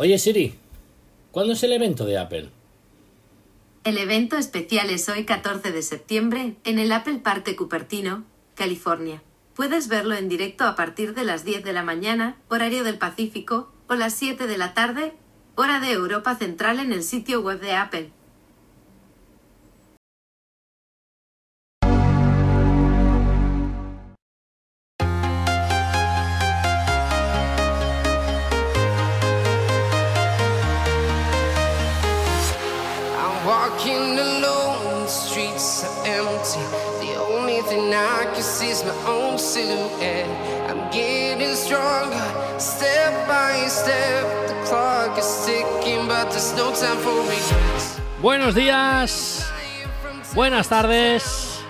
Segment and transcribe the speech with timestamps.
[0.00, 0.54] Oye Siri,
[1.32, 2.50] ¿cuándo es el evento de Apple?
[3.82, 8.24] El evento especial es hoy 14 de septiembre en el Apple Park de Cupertino,
[8.54, 9.24] California.
[9.56, 13.72] Puedes verlo en directo a partir de las 10 de la mañana, horario del Pacífico,
[13.88, 15.14] o las 7 de la tarde,
[15.56, 18.12] hora de Europa Central en el sitio web de Apple.
[38.78, 40.28] Is my own silhouette.
[40.68, 42.28] I'm getting stronger,
[42.58, 44.24] step by step.
[44.48, 47.98] The clock is ticking, but there's no time for regrets.
[48.20, 49.46] Buenos días,
[50.34, 51.60] buenas tardes,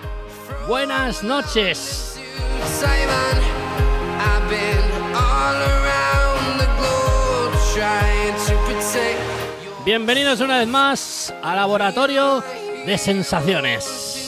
[0.67, 2.05] buenas noches.
[9.85, 12.43] Bienvenidos una vez más al laboratorio
[12.85, 14.18] de sensaciones.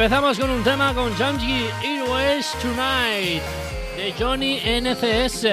[0.00, 3.42] Empezamos con un tema con Jamji Airways Tonight
[3.96, 5.44] de Johnny NCS.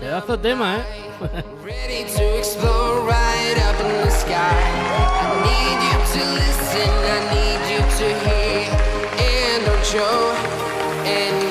[0.00, 0.82] Pedazo tema, ¿eh?
[1.62, 4.32] Ready to explore right up in the sky.
[4.32, 8.64] I need you to listen, I need you to hear,
[9.20, 10.32] and don't show
[11.04, 11.47] any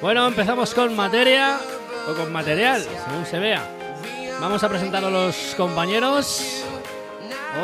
[0.00, 1.58] Bueno, empezamos con materia
[2.08, 3.62] o con material, según se vea.
[4.40, 6.64] Vamos a presentar a los compañeros.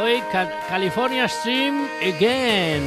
[0.01, 2.83] Hoy Ca- California Stream Again.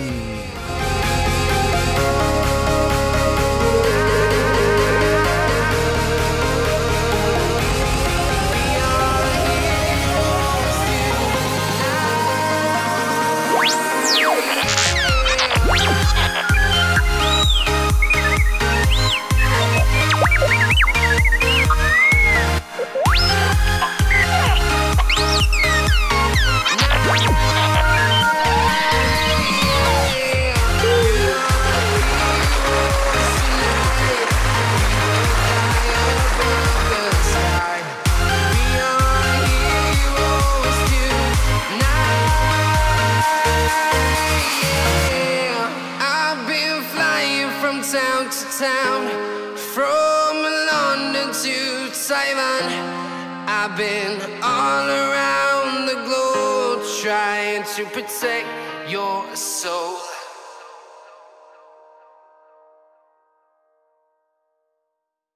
[53.78, 58.48] Been all around the globe trying to protect
[58.90, 59.98] your soul.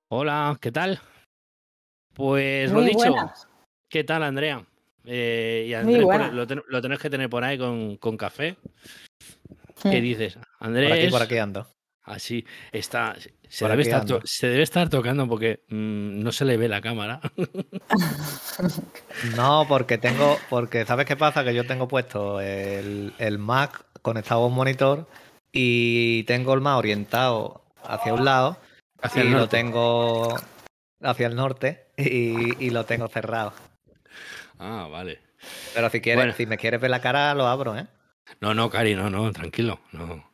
[0.10, 1.00] Hola, ¿qué tal?
[2.14, 2.98] Pues lo dicho.
[2.98, 3.48] buenas.
[3.90, 4.66] ¿Qué tal, Andrea?
[5.06, 8.58] Eh, y Andrés, por- lo, ten- lo tenés que tener por ahí con, con café.
[9.82, 10.04] ¿Qué Hmm.
[10.04, 10.36] dices?
[10.36, 10.92] Por Andrés.
[10.92, 11.68] aquí, por aquí ando.
[12.04, 13.16] Así está.
[13.48, 17.20] Se debe, estar se debe estar tocando porque mm, no se le ve la cámara.
[19.36, 21.44] No, porque tengo, porque ¿sabes qué pasa?
[21.44, 25.08] Que yo tengo puesto el, el Mac conectado a un monitor
[25.52, 28.58] y tengo el Mac orientado hacia un lado
[29.02, 30.36] Hacia y el lo tengo
[31.02, 33.54] hacia el norte y, y lo tengo cerrado.
[34.60, 35.20] Ah, vale.
[35.74, 36.34] Pero si quieres, Bueno.
[36.38, 37.88] si me quieres ver la cara, lo abro, ¿eh?
[38.40, 39.80] No, no, Cari, no, no, tranquilo.
[39.92, 40.31] No.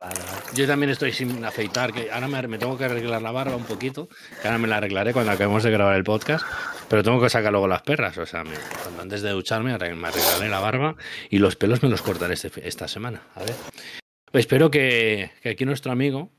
[0.00, 0.42] Vale, vale.
[0.54, 3.64] Yo también estoy sin afeitar, que ahora me, me tengo que arreglar la barba un
[3.64, 4.08] poquito,
[4.40, 6.46] que ahora me la arreglaré cuando acabemos de grabar el podcast,
[6.88, 8.54] pero tengo que sacar luego las perras, o sea, me-
[8.84, 10.94] cuando antes de ducharme me arreglaré la barba
[11.30, 13.22] y los pelos me los cortaré este esta semana.
[13.34, 13.54] A ver.
[14.32, 16.30] Espero que, que aquí nuestro amigo,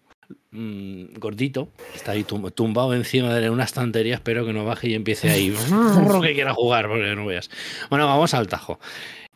[0.52, 4.94] mm, gordito, está ahí tum- tumbado encima de una estantería, espero que no baje y
[4.94, 5.54] empiece ahí
[6.24, 7.50] que quiera jugar, porque no veas.
[7.90, 8.80] Bueno, vamos al tajo.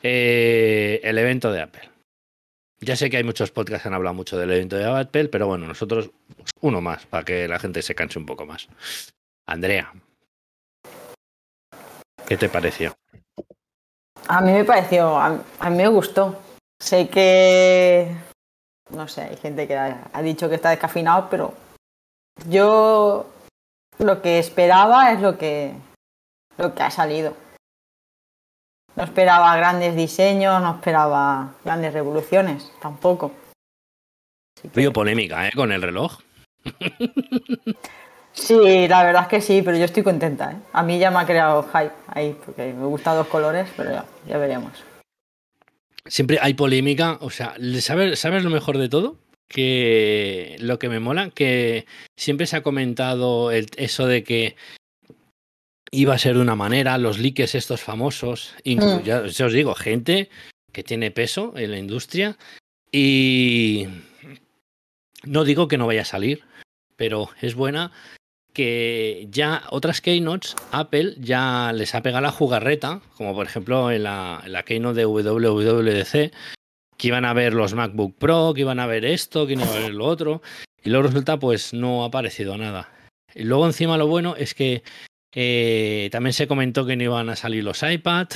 [0.01, 1.89] Eh, el evento de Apple.
[2.83, 5.47] Ya sé que hay muchos podcasts que han hablado mucho del evento de Apple, pero
[5.47, 6.11] bueno, nosotros
[6.59, 8.67] uno más para que la gente se canse un poco más.
[9.47, 9.93] Andrea,
[12.27, 12.93] ¿qué te pareció?
[14.27, 16.41] A mí me pareció, a, a mí me gustó.
[16.79, 18.13] Sé que,
[18.89, 21.53] no sé, hay gente que ha, ha dicho que está descafinado, pero
[22.49, 23.29] yo
[23.99, 25.73] lo que esperaba es lo que,
[26.57, 27.35] lo que ha salido.
[28.95, 33.31] No esperaba grandes diseños, no esperaba grandes revoluciones, tampoco.
[34.57, 35.51] Así que- Veo polémica, ¿eh?
[35.55, 36.19] Con el reloj.
[38.31, 40.51] Sí, la verdad es que sí, pero yo estoy contenta.
[40.51, 40.55] ¿eh?
[40.73, 44.05] A mí ya me ha creado hype ahí, porque me gustan dos colores, pero ya,
[44.27, 44.71] ya veremos.
[46.05, 47.17] Siempre hay polémica.
[47.21, 49.17] O sea, ¿sabes, ¿sabes lo mejor de todo?
[49.47, 51.85] Que lo que me mola, que
[52.17, 54.55] siempre se ha comentado el- eso de que
[55.93, 59.03] iba a ser de una manera, los leakers estos famosos, Mm.
[59.03, 60.29] ya, ya os digo, gente
[60.71, 62.35] que tiene peso en la industria
[62.91, 63.87] y
[65.23, 66.41] no digo que no vaya a salir,
[66.97, 67.91] pero es buena
[68.53, 74.03] que ya otras keynotes, Apple ya les ha pegado la jugarreta, como por ejemplo en
[74.03, 76.31] la, en la keynote de WWDC,
[76.97, 79.73] que iban a ver los MacBook Pro, que iban a ver esto, que iban a
[79.73, 80.41] ver lo otro,
[80.83, 82.89] y luego resulta pues no ha aparecido nada.
[83.33, 84.83] Y luego encima lo bueno es que
[85.35, 88.27] eh, también se comentó que no iban a salir los iPad,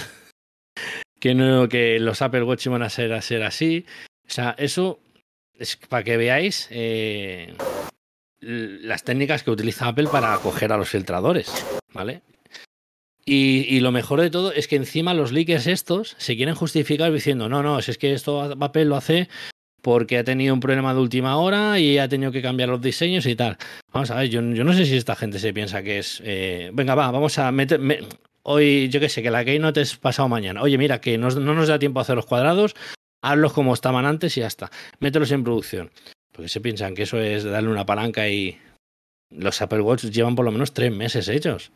[1.19, 3.85] que no, que los Apple Watch iban a ser, así.
[4.27, 4.99] O sea, eso
[5.57, 7.55] es para que veáis eh,
[8.39, 11.51] las técnicas que utiliza Apple para acoger a los filtradores,
[11.93, 12.21] ¿vale?
[13.25, 17.11] Y, y lo mejor de todo es que encima los leakers estos se quieren justificar
[17.11, 19.27] diciendo, no, no, si es que esto Apple lo hace
[19.81, 23.25] porque ha tenido un problema de última hora y ha tenido que cambiar los diseños
[23.25, 23.57] y tal.
[23.93, 26.95] Vamos a ver, yo, no sé si esta gente se piensa que es, eh, venga,
[26.95, 27.99] va, vamos a meter, me-
[28.43, 30.61] hoy, yo qué sé, que la Keynote es pasado mañana.
[30.61, 32.75] Oye, mira, que no nos da tiempo a hacer los cuadrados,
[33.21, 34.71] hazlos como estaban antes y ya está.
[34.99, 35.91] Mételos en producción.
[36.31, 38.57] Porque se piensan que eso es darle una palanca y
[39.31, 41.71] los Apple Watch llevan por lo menos tres meses hechos.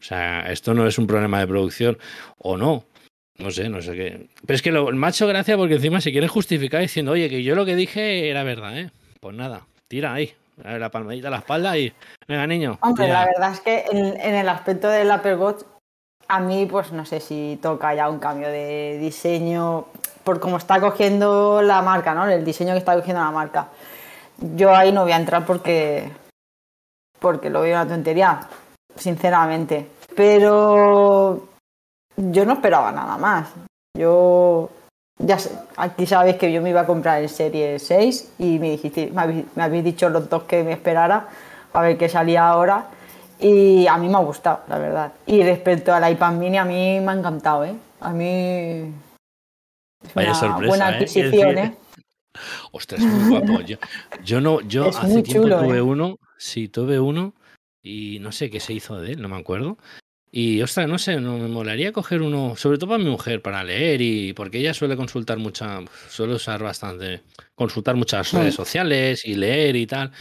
[0.00, 1.98] O sea, esto no es un problema de producción
[2.38, 2.84] o no.
[3.38, 4.28] No sé, no sé qué.
[4.46, 7.42] Pero es que lo, ha hecho gracia porque encima se quiere justificar diciendo, oye, que
[7.42, 8.90] yo lo que dije era verdad, ¿eh?
[9.20, 11.92] Pues nada, tira ahí, la palmadita a la espalda y,
[12.26, 12.78] venga, niño.
[12.80, 13.20] Hombre, tira".
[13.20, 15.62] la verdad es que en, en el aspecto del Apple Watch,
[16.28, 19.86] a mí, pues no sé si toca ya un cambio de diseño,
[20.24, 22.28] por cómo está cogiendo la marca, ¿no?
[22.28, 23.68] El diseño que está cogiendo la marca.
[24.56, 26.10] Yo ahí no voy a entrar porque,
[27.20, 28.40] porque lo veo una tontería,
[28.96, 29.88] sinceramente.
[30.16, 31.48] Pero
[32.16, 33.48] yo no esperaba nada más.
[33.96, 34.70] Yo
[35.18, 38.70] ya sé, aquí sabéis que yo me iba a comprar el Serie 6 y me
[38.70, 41.28] dijiste, me habéis, me habéis dicho los dos que me esperara
[41.72, 42.86] a ver qué salía ahora
[43.38, 45.12] y a mí me ha gustado, la verdad.
[45.26, 47.74] Y respecto al iPad mini, a mí me ha encantado, ¿eh?
[48.00, 48.94] A mí
[50.04, 50.94] es Vaya una sorpresa, buena ¿eh?
[50.94, 51.76] adquisición, decir, ¿eh?
[52.72, 53.60] Ostras, es muy guapo.
[53.66, 53.78] Yo,
[54.22, 55.82] yo no, yo Es hace tiempo chulo, tuve ¿eh?
[55.82, 57.34] uno, sí, tuve uno
[57.82, 59.78] y no sé qué se hizo de él, no me acuerdo.
[60.38, 63.64] Y ostras, no sé, no me molaría coger uno, sobre todo para mi mujer, para
[63.64, 65.80] leer y porque ella suele consultar mucha,
[66.10, 67.22] suele usar bastante,
[67.54, 70.12] consultar muchas redes sociales y leer y tal.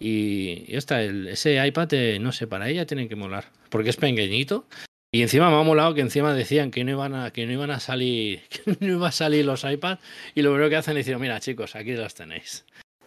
[0.00, 3.96] Y, y el- ese iPad, eh, no sé, para ella tiene que molar, porque es
[3.96, 4.66] pequeñito.
[5.14, 7.70] Y encima me ha molado que encima decían que no iban a, que no iban
[7.70, 10.00] a salir, que no iban a salir los iPads,
[10.34, 12.64] y lo primero que hacen es decir, mira chicos, aquí los tenéis.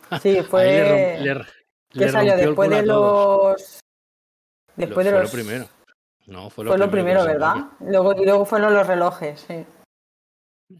[0.24, 0.64] Sí, fue.
[0.64, 1.46] le rom- le-
[1.92, 3.80] ¿Qué le salió después de los.
[4.78, 5.34] Después Lo- de los.
[5.34, 5.70] lo primero.
[6.28, 7.24] No, fue lo Fue lo primero.
[7.24, 7.56] ¿verdad?
[7.80, 9.66] Luego, y luego fueron los relojes, sí.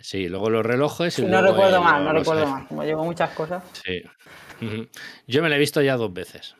[0.02, 2.60] Sí, luego los relojes y no luego recuerdo el- mal, no recuerdo iPhone.
[2.60, 2.68] mal.
[2.68, 3.64] Como llevo muchas cosas.
[3.86, 4.02] Sí.
[5.28, 6.56] Yo me la he visto ya dos veces.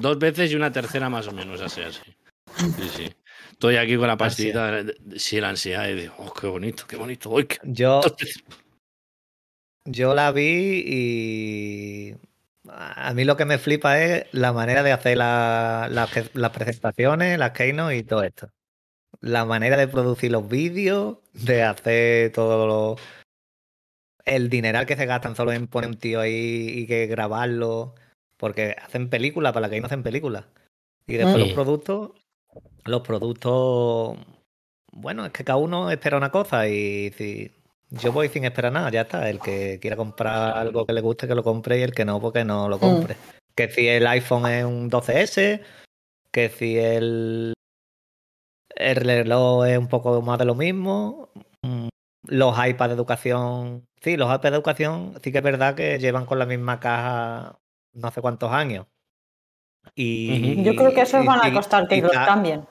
[0.00, 2.00] Dos veces y una tercera más o menos, así, así.
[2.54, 3.14] Sí, sí.
[3.50, 4.84] Estoy aquí con la pastillita,
[5.16, 7.30] sí, la ansiedad, y digo, oh, qué bonito, qué bonito.
[7.30, 8.00] Uy, qué- Yo,
[9.84, 12.14] yo la vi y
[12.70, 17.38] a mí lo que me flipa es la manera de hacer la- la- las presentaciones,
[17.38, 18.50] las keynote y todo esto.
[19.20, 22.96] La manera de producir los vídeos, de hacer todo lo...
[24.24, 27.94] El dineral que se gastan solo en poner un tío ahí y que grabarlo.
[28.36, 30.44] Porque hacen películas, para la que no hacen películas.
[31.06, 31.40] Y después Mm.
[31.40, 32.10] los productos,
[32.84, 34.18] los productos,
[34.92, 37.52] bueno, es que cada uno espera una cosa y si
[37.90, 39.28] yo voy sin esperar nada, ya está.
[39.30, 42.20] El que quiera comprar algo que le guste, que lo compre y el que no,
[42.20, 43.16] porque no lo compre.
[43.54, 45.62] Que si el iPhone es un 12S,
[46.30, 47.54] que si el,
[48.74, 51.30] el reloj es un poco más de lo mismo.
[51.62, 51.88] mm,
[52.28, 56.26] Los iPads de educación, sí, los iPads de educación sí que es verdad que llevan
[56.26, 57.58] con la misma caja
[57.94, 58.86] no sé cuántos años.
[59.94, 62.66] Y, Yo creo que esos y- van a costar que y los ca- cambien.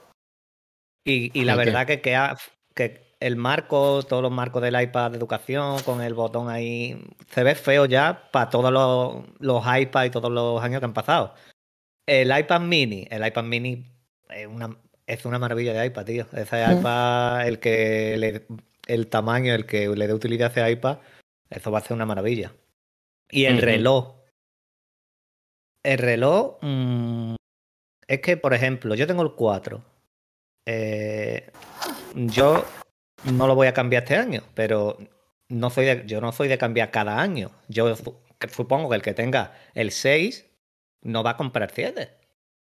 [1.03, 2.37] y, y la verdad que, queda,
[2.75, 7.43] que el marco, todos los marcos del iPad de educación, con el botón ahí, se
[7.43, 11.33] ve feo ya para todos los, los iPads y todos los años que han pasado.
[12.05, 13.85] El iPad mini, el iPad mini
[14.29, 16.25] es una, es una maravilla de iPad, tío.
[16.33, 16.79] Ese Mm.
[16.79, 18.45] iPad, el que le-
[18.87, 20.97] el tamaño, el que le dé utilidad a ese iPad,
[21.49, 22.51] eso va a ser una maravilla.
[23.31, 24.13] Y el reloj.
[25.83, 26.57] El reloj.
[26.61, 27.35] mm,
[28.07, 29.81] es que, por ejemplo, yo tengo el 4.
[30.67, 31.49] Eh,
[32.15, 32.63] yo
[33.31, 34.97] no lo voy a cambiar este año, pero
[35.49, 37.51] no soy de- yo no soy de cambiar cada año.
[37.67, 37.93] Yo
[38.51, 40.45] supongo que el que tenga el 6
[41.01, 42.09] no va a comprar 7.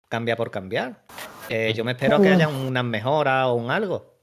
[0.08, 1.02] Cambia por cambiar.
[1.48, 4.14] Eh, yo me espero que haya unas mejoras o un algo.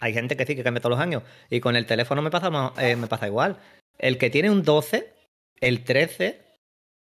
[0.00, 1.22] Hay gente que sí que cambia todos los años.
[1.50, 3.58] Y con el teléfono me pasa, eh, me pasa igual.
[3.98, 5.12] El que tiene un 12,
[5.60, 6.40] el 13,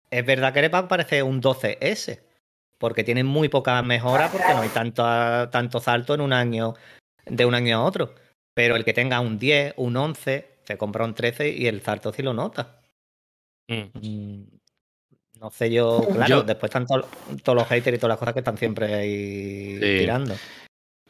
[0.09, 2.21] es verdad que le va a parecer un 12S.
[2.77, 5.03] Porque tiene muy poca mejora porque no hay tanto,
[5.49, 6.75] tanto salto en un año,
[7.25, 8.13] de un año a otro.
[8.57, 12.11] Pero el que tenga un 10, un 11, se compra un 13 y el salto
[12.11, 12.81] sí lo nota.
[13.69, 13.83] Mm.
[14.01, 14.43] Mm,
[15.39, 17.07] No sé yo, claro, Yo- después están to-
[17.43, 19.99] todos los haters y todas las cosas que están siempre ahí Sí.
[19.99, 20.35] tirando.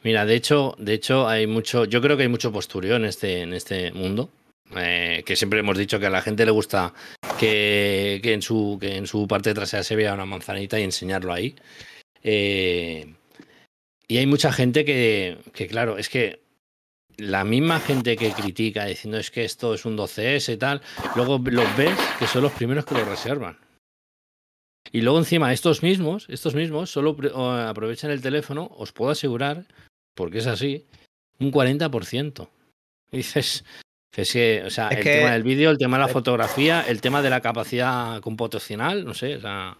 [0.02, 3.40] Mira, de hecho, de hecho hay mucho, yo creo que hay mucho postureo en este,
[3.40, 4.28] en este mundo.
[4.76, 6.92] eh, que siempre hemos dicho que a la gente le gusta
[7.40, 11.32] que, que en su, que en su parte trasera se vea una manzanita y enseñarlo
[11.32, 11.56] ahí.
[12.22, 13.14] Eh,
[14.06, 16.40] y hay mucha gente que, que, claro, es que
[17.18, 20.80] la misma gente que critica diciendo es que esto es un 12S y tal,
[21.16, 23.58] luego los ves que son los primeros que lo reservan.
[24.90, 27.16] Y luego encima estos mismos, estos mismos solo
[27.68, 29.66] aprovechan el teléfono, os puedo asegurar,
[30.14, 30.86] porque es así,
[31.40, 32.48] un 40%.
[33.10, 33.64] Y dices,
[34.16, 36.82] es que, o sea, Es el que- tema del vídeo, el tema de la fotografía,
[36.88, 39.76] el tema de la capacidad computacional, no sé, o sea,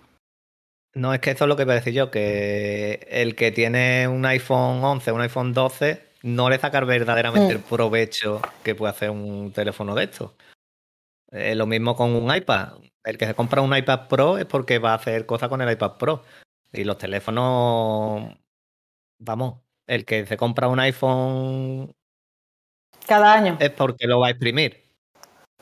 [0.94, 4.08] No, es que eso es lo que iba a decir yo, que el que tiene
[4.08, 9.10] un iPhone 11, un iPhone 12, no le saca verdaderamente el provecho que puede hacer
[9.10, 10.32] un teléfono de estos.
[11.30, 12.74] Eh, lo mismo con un iPad.
[13.04, 15.70] El que se compra un iPad Pro es porque va a hacer cosas con el
[15.70, 16.24] iPad Pro.
[16.72, 18.34] Y los teléfonos,
[19.18, 21.94] vamos, el que se compra un iPhone
[23.06, 23.56] Cada año.
[23.60, 24.82] es porque lo va a exprimir.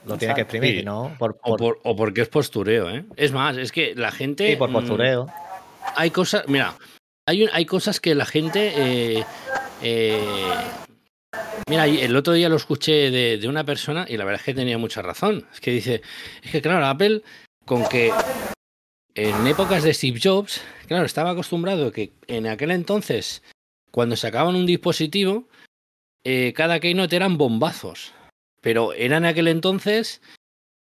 [0.05, 0.85] Lo tiene que exprimir, Sí.
[0.85, 1.15] ¿no?
[1.19, 3.05] Por, o, por- o porque es postureo, ¿eh?
[3.17, 4.51] Es más, es que la gente...
[4.51, 5.27] sí, por mm, postureo.
[5.97, 6.75] hay cosas, mira,
[7.27, 8.73] hay, hay cosas que la gente...
[8.77, 9.25] eh,
[9.83, 10.25] eh,
[11.69, 14.55] mira, el otro día lo escuché de, de una persona y la verdad es que
[14.55, 15.47] tenía mucha razón.
[15.53, 16.03] Es que dice,
[16.43, 17.23] es que claro, Apple,
[17.65, 18.13] con que
[19.15, 23.43] en épocas de Steve Jobs, claro, estaba acostumbrado que en aquel entonces,
[23.91, 25.49] cuando sacaban un dispositivo,
[26.25, 28.13] eh, cada keynote eran bombazos.
[28.61, 30.21] Pero era en aquel entonces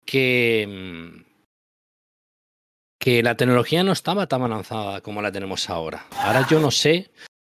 [0.06, 1.24] que...
[3.08, 6.06] que la tecnología no estaba tan avanzada como la tenemos ahora.
[6.12, 7.10] Ahora yo no sé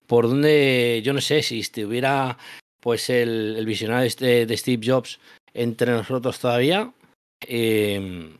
[0.06, 2.38] por dónde, yo no sé si estuviera
[2.78, 5.18] pues el, visionario este de Steve Jobs
[5.52, 6.92] entre nosotros todavía,
[7.48, 8.32] eh,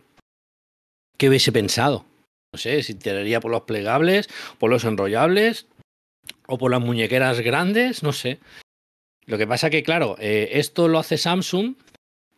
[1.18, 2.04] ¿qué hubiese pensado?
[2.54, 4.28] No sé, si tiraría por los plegables,
[4.60, 5.66] por los enrollables
[6.46, 8.38] o por las muñequeras grandes, no sé.
[9.26, 11.74] Lo que pasa que, claro, eh, esto lo hace Samsung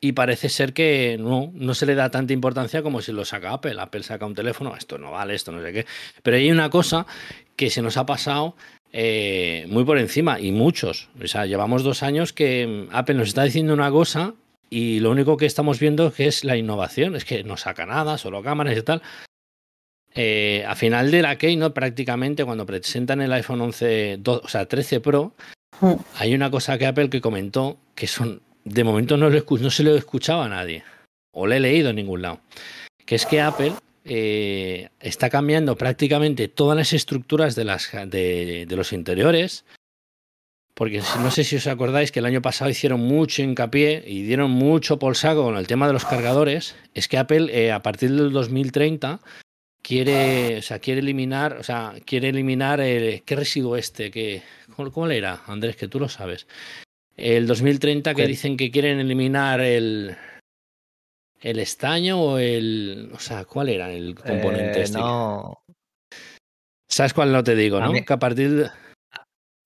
[0.05, 3.53] y parece ser que no, no se le da tanta importancia como si lo saca
[3.53, 3.77] Apple.
[3.79, 5.87] Apple saca un teléfono, esto no vale, esto no sé qué.
[6.25, 7.07] Pero hay una cosa
[7.55, 8.57] que se nos ha pasado
[8.93, 11.09] eh, muy por encima, y muchos.
[11.23, 14.35] O sea, llevamos dos años que mm, Apple nos está diciendo una cosa
[14.69, 17.87] y lo único que estamos viendo es que es la innovación, es que no saca
[17.87, 19.03] nada, solo cámaras y tal.
[20.15, 24.67] Eh, a final de la Keynote, prácticamente, cuando presentan el iPhone 11, do- o sea,
[24.67, 25.35] 13 Pro,
[25.81, 25.95] Mm.
[26.17, 29.83] hay una cosa que Apple que comentó que son, de momento no, lo no se
[29.83, 30.85] lo escuchaba a nadie,
[31.33, 32.41] o le he leído en ningún lado,
[33.05, 33.73] que es que Apple
[34.05, 39.65] eh, está cambiando prácticamente todas las estructuras de, las, de, de los interiores,
[40.75, 44.51] porque no sé si os acordáis que el año pasado hicieron mucho hincapié y dieron
[44.51, 48.11] mucho por saco con el tema de los cargadores, es que Apple eh, a partir
[48.11, 49.21] del 2030
[49.83, 54.43] quiere, o sea, quiere eliminar, o sea, quiere eliminar el qué residuo este que
[54.75, 56.47] ¿cómo, cómo le era, Andrés, que tú lo sabes.
[57.23, 58.29] El 2030 que ¿Qué?
[58.29, 60.17] dicen que quieren eliminar el
[61.41, 64.99] el estaño o el, o sea, ¿cuál era el componente Eh, este?
[64.99, 65.55] no.
[66.89, 67.93] ¿Sabes cuál no te digo, A no?
[67.93, 68.71] Que a partir de...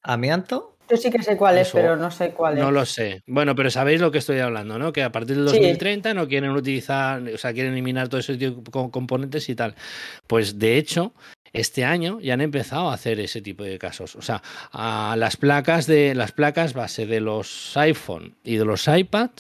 [0.03, 0.77] ¿Amianto?
[0.91, 2.75] Yo sí que sé cuál es, pero no sé cuál No es.
[2.75, 3.23] lo sé.
[3.27, 4.93] Bueno, pero sabéis lo que estoy hablando, ¿no?
[4.93, 5.57] Que a partir del Sí.
[5.57, 9.55] 2030 no quieren utilizar, o sea, quieren eliminar todo ese tipo de co- componentes y
[9.57, 9.75] tal.
[10.27, 11.15] Pues de hecho,
[11.57, 14.17] este año ya han empezado a hacer ese tipo de casos.
[14.17, 18.87] O sea, a las placas de las placas base de los iPhone y de los
[18.89, 19.31] iPad,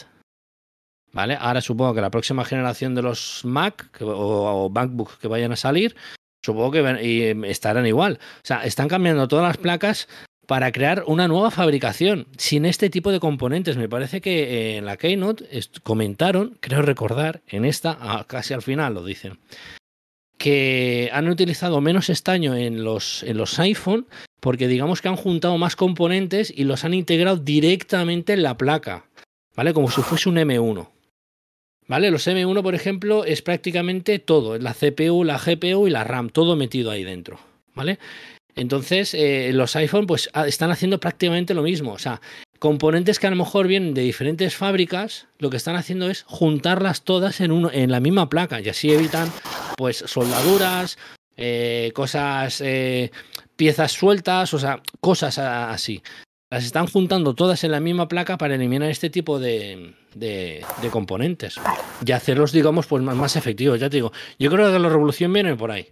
[1.12, 1.36] ¿vale?
[1.38, 5.96] Ahora supongo que la próxima generación de los Mac o, MacBook que vayan a salir,
[6.44, 6.78] supongo que
[7.30, 8.18] em, estarán igual.
[8.20, 10.08] O sea, están cambiando todas las placas
[10.46, 13.76] para crear una nueva fabricación sin este tipo de componentes.
[13.76, 15.44] Me parece que eh, en la Keynote
[15.82, 19.38] comentaron, creo recordar, en esta, casi al final lo dicen,
[20.38, 24.06] que han utilizado menos estaño en los, en los iPhone
[24.40, 29.06] porque digamos que han juntado más componentes y los han integrado directamente en la placa,
[29.56, 29.72] ¿vale?
[29.72, 30.88] Como si fuese un M1.
[31.88, 32.10] ¿Vale?
[32.10, 36.56] Los M1, por ejemplo, es prácticamente todo, la CPU, la GPU y la RAM, todo
[36.56, 37.38] metido ahí dentro,
[37.74, 37.98] ¿vale?
[38.56, 41.92] Entonces, eh, los iPhone pues ah, están haciendo prácticamente lo mismo.
[41.92, 42.20] O sea,
[42.58, 47.02] componentes que a lo mejor vienen de diferentes fábricas, lo que están haciendo es juntarlas
[47.02, 49.30] todas en, uno, en la misma placa y así evitan
[49.76, 50.98] pues soldaduras,
[51.36, 53.10] eh, cosas, eh,
[53.56, 56.02] piezas sueltas, o sea, cosas así.
[56.50, 60.90] Las están juntando todas en la misma placa para eliminar este tipo de, de- de
[60.90, 61.56] componentes
[62.04, 63.80] y hacerlos, digamos, pues más, más efectivos.
[63.80, 65.88] Ya te digo, yo creo que la revolución viene por ahí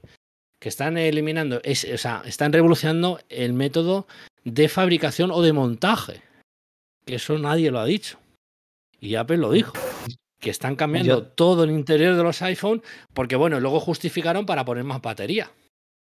[0.61, 4.07] que están eliminando, es, o sea, están revolucionando el método
[4.45, 6.23] de fabricación o de montaje.
[7.05, 8.19] Que eso nadie lo ha dicho.
[8.99, 9.75] Y Apple lo dijo.
[10.45, 12.83] Que están cambiando Yo- todo el interior de los iPhone
[13.15, 15.51] porque, bueno, luego justificaron para poner más batería.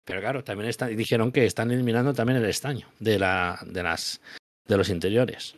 [0.06, 4.20] Pero claro, también está- dijeron que están eliminando también el estaño de, la, de, las,
[4.68, 5.56] de los interiores.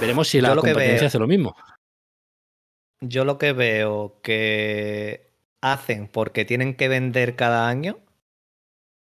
[0.00, 1.56] Veremos si Yo la lo competencia veo- hace lo mismo.
[3.00, 5.30] Yo lo que veo que
[5.62, 7.98] hacen porque tienen que vender cada año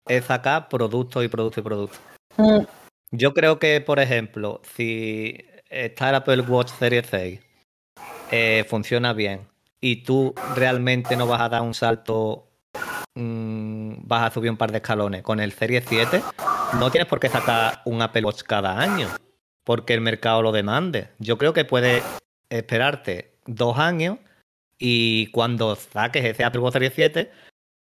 [0.07, 2.01] es sacar productos y productos y productos.
[2.37, 2.65] Mm,
[3.13, 5.39] Yo creo que, por ejemplo, si
[5.71, 7.41] está el Apple Watch Series 6,
[8.31, 9.49] eh, funciona bien
[9.81, 12.49] y tú realmente no vas a dar un salto,
[13.15, 16.23] mm, vas a subir un par de escalones con el Series 7,
[16.79, 19.09] no tienes por qué sacar un Apple Watch cada año
[19.67, 21.09] porque el mercado lo demande.
[21.19, 22.05] Yo creo que puedes
[22.51, 24.19] esperarte dos años
[24.79, 27.31] y cuando saques ese Apple Watch Series 7,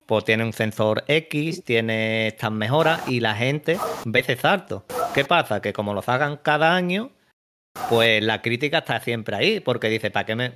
[0.06, 4.86] pues tiene un sensor X, tiene estas mejoras y la gente ve ese salto.
[5.14, 5.62] ¿Qué pasa?
[5.62, 7.12] Que como lo sacan cada año,
[7.90, 10.54] pues la crítica está siempre ahí, porque dice, ¿para qué me...?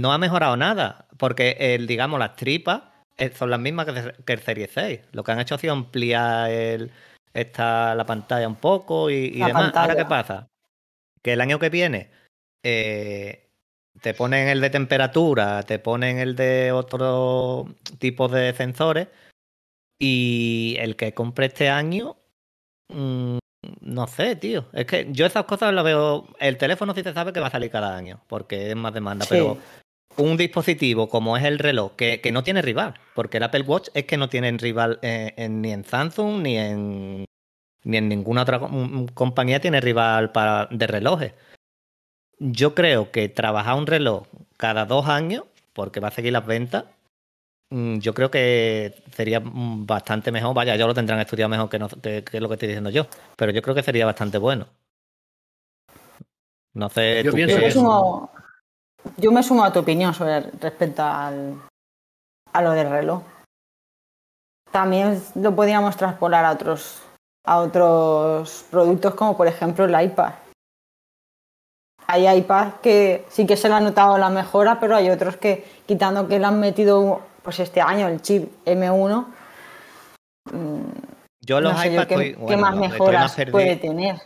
[0.00, 2.82] No ha mejorado nada, porque el, digamos, las tripas
[3.16, 3.86] eh, son las mismas
[4.24, 5.00] que, el- Series 6.
[5.12, 6.90] Lo que han hecho ha sido ampliar el,
[7.32, 9.54] esta, la pantalla un poco y, y demás.
[9.54, 9.96] Ahora, pantalla.
[9.96, 10.46] ¿qué pasa?
[11.22, 12.10] Que el año que viene
[12.62, 13.48] eh,
[14.02, 17.66] te ponen el de temperatura, te ponen el de otro
[17.98, 19.08] tipo de sensores
[19.98, 22.16] y el que compre este año,
[22.88, 23.38] mm,
[23.80, 24.66] no sé, tío.
[24.72, 26.26] Es que yo esas cosas las veo.
[26.38, 29.24] El teléfono sí se sabe que va a salir cada año, porque es más demanda,
[29.24, 29.30] Sí.
[29.32, 29.58] pero
[30.16, 33.88] un dispositivo como es el reloj, que, que no tiene rival, porque el Apple Watch
[33.94, 37.24] es que no tiene rival eh, en- ni en Samsung ni en
[37.84, 41.32] ni en ninguna otra mm, compañía tiene rival para, de relojes.
[42.40, 46.84] Yo creo que trabajar un reloj cada dos años, porque va a seguir las ventas,
[47.70, 50.54] yo creo que sería mm, bastante mejor.
[50.54, 53.06] Vaya, ya lo tendrán estudiado mejor que, no- que- que lo que estoy diciendo yo,
[53.36, 54.66] pero yo creo que sería bastante bueno.
[56.74, 58.30] No sé, Yo tú pienso sumo,
[59.16, 61.60] yo me sumo a tu opinión sobre respecto al,
[62.52, 63.22] a lo del reloj.
[64.70, 67.02] También lo podríamos traspolar a otros,
[67.44, 70.34] a otros productos como por ejemplo el iPad.
[72.06, 75.66] Hay iPads que sí que se le ha notado la mejora, pero hay otros que,
[75.86, 79.26] quitando que le han metido pues este año el chip M1,
[81.40, 83.52] yo los no sé yo iPads qué, estoy, qué más mejoras más perdido.
[83.52, 84.16] puede tener.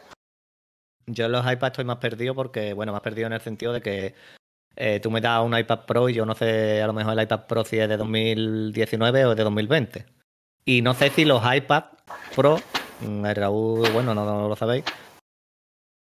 [1.07, 3.81] Yo en los iPads estoy más perdido porque, bueno, más perdido en el sentido de
[3.81, 4.17] que
[4.75, 7.23] eh, tú me das un iPad Pro y yo no sé a lo mejor el
[7.23, 10.05] iPad Pro si es de 2019 o de 2020.
[10.65, 11.85] Y no sé si los iPad
[12.35, 12.57] Pro,
[13.03, 14.85] mm, el Raúl, bueno, no, no lo sabéis,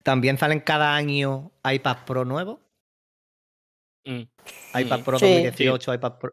[0.01, 2.57] también salen cada año iPad Pro nuevos.
[4.05, 4.23] Mm.
[4.73, 5.03] iPad Mm.
[5.03, 5.25] Pro Sí.
[5.25, 6.31] 2018, iPad Pro.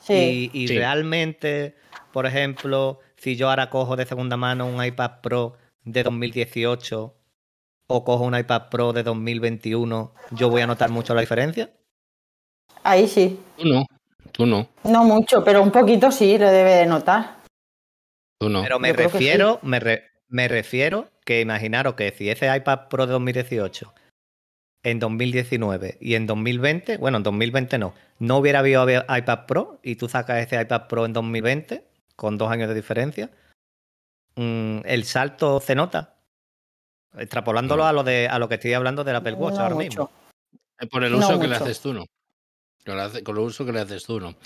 [0.00, 0.76] Sí, Y, y Sí.
[0.78, 1.76] realmente,
[2.12, 7.14] por ejemplo, si yo ahora cojo de segunda mano un iPad Pro de 2018
[7.88, 11.70] o cojo un iPad Pro de 2021, ¿yo voy a notar mucho la diferencia?
[12.82, 13.40] ahí sí.
[13.56, 13.86] Tú no,
[14.32, 17.36] tú no, No mucho, pero un poquito sí lo debe de notar.
[18.38, 18.62] tú no.
[18.62, 19.02] Pero me Yo sí.
[19.02, 23.92] refiero, me, re- me refiero que imaginaros que si ese iPad Pro de 2018
[24.90, 29.80] en 2019 y en 2020, bueno, en 2020 no, no hubiera habido habi- iPad Pro
[29.82, 33.30] y tú sacas ese iPad Pro en 2020 con dos años de diferencia,
[34.36, 36.14] mm, el salto se nota.
[37.18, 37.88] Extrapolándolo No.
[37.88, 39.86] a lo de a lo que estoy hablando del Apple Watch No ahora mucho.
[39.88, 40.10] mismo.
[40.78, 42.04] Eh, Por el No uso que le haces tú, no.
[42.84, 44.36] Con, el uso que le haces tú, no.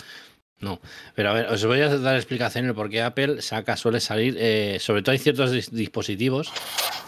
[0.59, 0.79] No.
[1.15, 4.35] Pero a ver, os voy a dar explicación de por qué Apple saca, suele salir.
[4.39, 6.51] eh, sobre todo hay ciertos dis- dispositivos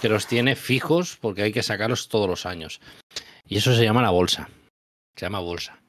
[0.01, 2.81] que los tiene fijos porque hay que sacarlos todos los años.
[3.47, 4.49] Y eso se llama la bolsa.
[5.15, 5.79] Se llama bolsa.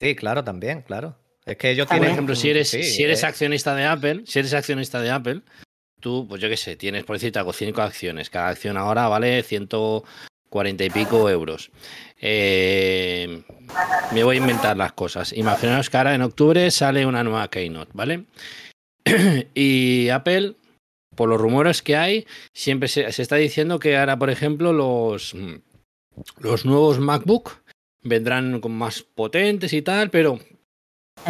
[0.00, 1.16] Sí, claro, también, claro.
[1.44, 2.12] Es que ellos Por También.
[2.12, 2.14] tienen.
[2.14, 5.42] ejemplo, si eres, sí, si eres eh, accionista de Apple, si eres accionista de Apple,
[6.00, 8.30] tú, pues yo qué sé, tienes por decirte algo, cinco acciones.
[8.30, 11.70] Cada acción ahora vale 140 y pico euros.
[12.20, 13.42] Eh,
[14.12, 15.32] me voy a inventar las cosas.
[15.32, 18.24] Imaginaos que ahora en octubre sale una nueva Keynote, ¿vale?
[19.54, 20.54] y Apple,
[21.14, 25.34] por los rumores que hay, siempre se, se está diciendo que ahora, por ejemplo, los,
[26.38, 27.62] los nuevos MacBook
[28.02, 30.38] vendrán con más potentes y tal, pero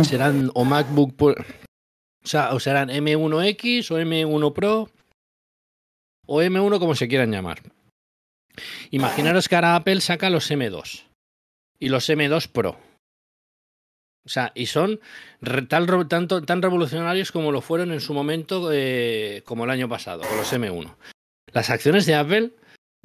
[0.04, 1.34] serán o MacBook, Pro-
[2.24, 4.90] o sea, o serán M1X o M1 Pro
[6.26, 7.62] o M1 como se quieran llamar.
[8.90, 11.04] Imaginaros que ahora Apple saca los M2
[11.78, 12.78] y los M2 Pro.
[14.24, 14.98] O sea, y son
[15.40, 20.22] ro- tanto, tan revolucionarios como lo fueron en su momento, eh, como el año pasado,
[20.22, 20.96] con los M1.
[21.52, 22.50] Las acciones de Apple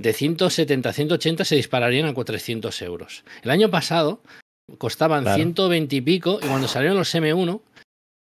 [0.01, 3.23] de 170 a 180 se dispararían a 400 euros.
[3.43, 4.21] El año pasado
[4.77, 5.35] costaban Claro.
[5.35, 7.61] 120 y pico y cuando salieron los M1,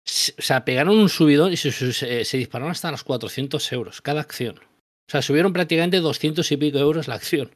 [0.07, 4.01] se- o sea, pegaron un subidón y se, se- se dispararon hasta los 400 euros
[4.03, 4.57] cada acción.
[4.59, 7.51] O sea, subieron prácticamente 200 y pico euros la acción.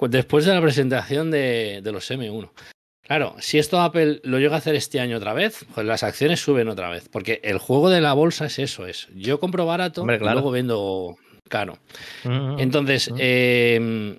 [0.00, 2.50] Después de la presentación de, de los M1.
[3.06, 6.40] Claro, si esto Apple lo llega a hacer este año otra vez, pues las acciones
[6.40, 7.08] suben otra vez.
[7.08, 10.50] Porque el juego de la bolsa es eso, es yo compro barato Hombre, y luego
[10.50, 11.16] vendo
[11.52, 11.78] caro.
[12.24, 13.16] Mm, Entonces, Mm.
[13.18, 14.18] eh,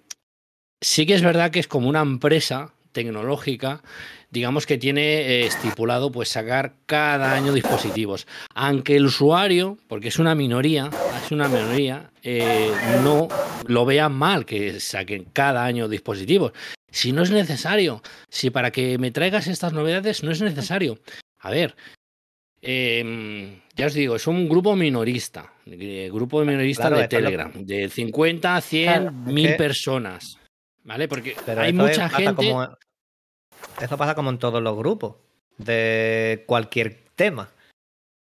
[0.81, 3.81] sí que es verdad que es como una empresa tecnológica,
[4.29, 8.27] digamos que tiene eh, estipulado pues sacar cada año dispositivos.
[8.53, 10.89] Aunque el usuario, porque es una minoría,
[11.25, 12.71] es una minoría, eh,
[13.03, 13.27] no
[13.67, 16.51] lo vea mal que saquen cada año dispositivos.
[16.91, 20.99] Si no es necesario, si para que me traigas estas novedades no es necesario.
[21.39, 21.75] A ver,
[22.61, 27.17] eh, ya os digo, es un grupo minorista, eh, grupo minorista Claro, de es lo-
[27.17, 30.37] Telegram, de 50 a 100 Claro, es mil que- personas.
[30.83, 31.07] ¿Vale?
[31.07, 32.35] Porque Pero hay es- mucha pasa gente.
[32.35, 32.67] como-
[33.81, 35.15] eso pasa como en todos los grupos
[35.57, 37.49] de cualquier tema.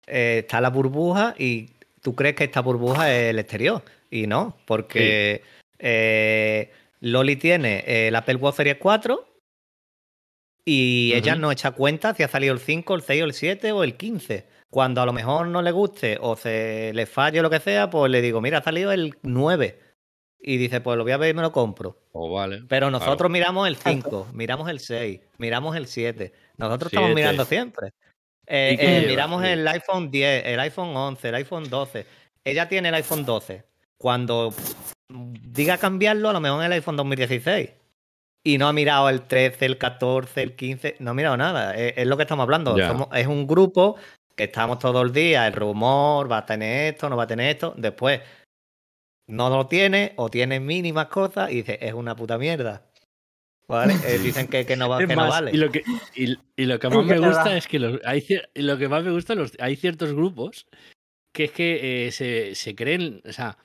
[0.08, 1.71] Eh, está la burbuja y
[2.02, 3.84] tú crees que esta burbuja es el exterior.
[4.10, 5.41] Y no, porque
[5.80, 6.71] eh,
[7.02, 9.28] Loli tiene el Apple Watch Series 4
[10.65, 13.84] y ella no echa cuenta si ha salido el 5, el 6, el 7 o
[13.84, 14.45] el 15.
[14.70, 17.90] Cuando a lo mejor no le guste o se le falle o lo que sea,
[17.90, 19.80] pues le digo, mira, ha salido el 9.
[20.40, 21.98] Y dice, pues lo voy a ver y me lo compro.
[22.12, 22.58] Oh, vale.
[22.68, 22.92] Pero Claro.
[22.92, 26.32] nosotros miramos el 5, miramos el 6, miramos el 7.
[26.58, 27.22] Nosotros estamos Siete.
[27.22, 27.90] mirando siempre.
[28.46, 32.06] Eh, ¿Y qué eh, miramos el iPhone 10, el iPhone 11, el iPhone 12.
[32.46, 33.64] Ella tiene el iPhone 12.
[33.98, 34.54] Cuando
[35.10, 37.72] diga cambiarlo, a lo mejor en el iPhone 2016.
[38.46, 40.96] Y no ha mirado el 13, el 14, el 15.
[41.00, 41.76] No ha mirado nada.
[41.76, 42.78] Es, es lo que estamos hablando.
[42.78, 43.98] Somos- es un grupo
[44.38, 45.47] que estamos todo el día.
[45.47, 47.73] El rumor va a tener esto, no va a tener esto.
[47.76, 48.21] Después
[49.28, 52.84] no lo tiene o tiene mínimas cosas y dice, es una puta mierda.
[53.67, 53.95] ¿Vale?
[54.06, 55.52] Eh, dicen que, que no, va, que no vale.
[55.54, 55.84] y, lo que,
[56.15, 59.12] y, y lo que más me gusta es que los, hay, lo que más me
[59.12, 60.67] gusta los, hay ciertos grupos
[61.36, 63.58] que es que eh, se, se creen, o sea,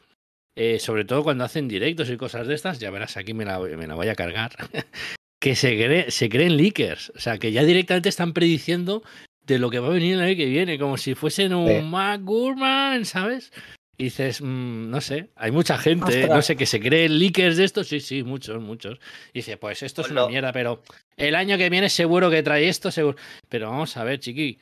[0.59, 3.59] eh, sobre todo cuando hacen directos y cosas de estas, ya verás, aquí me la,
[3.61, 4.51] me la voy a cargar,
[5.41, 9.03] que se, cree- se creen leakers, o sea, que ya directamente están prediciendo
[9.47, 11.83] de lo que va a venir el año que viene, como si fuesen un Sí.
[11.83, 13.53] Mac Gurman, ¿sabes?
[13.99, 16.37] Y dices, mm, no sé, hay mucha gente, eh, Ostras.
[16.37, 18.99] no sé, que se creen leakers de esto, sí, sí, muchos, muchos.
[19.33, 20.83] Y dice, pues esto es Pues una mierda, pero
[21.17, 23.17] el año que viene seguro que trae esto, seguro.
[23.49, 24.59] Pero vamos a ver, chiqui,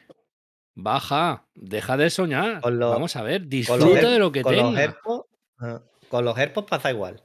[0.75, 2.61] baja, deja de soñar.
[2.61, 4.81] Con lo- vamos a ver, disfruta de lo que con los tenga.
[4.81, 5.27] AirPods,
[5.59, 7.23] ajá, con los AirPods pasa igual.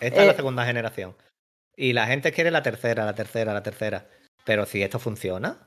[0.00, 0.36] Esta es la Eh.
[0.36, 1.16] segunda generación.
[1.76, 4.08] Y la gente quiere la tercera, la tercera, la tercera.
[4.44, 5.66] Pero si esto funciona,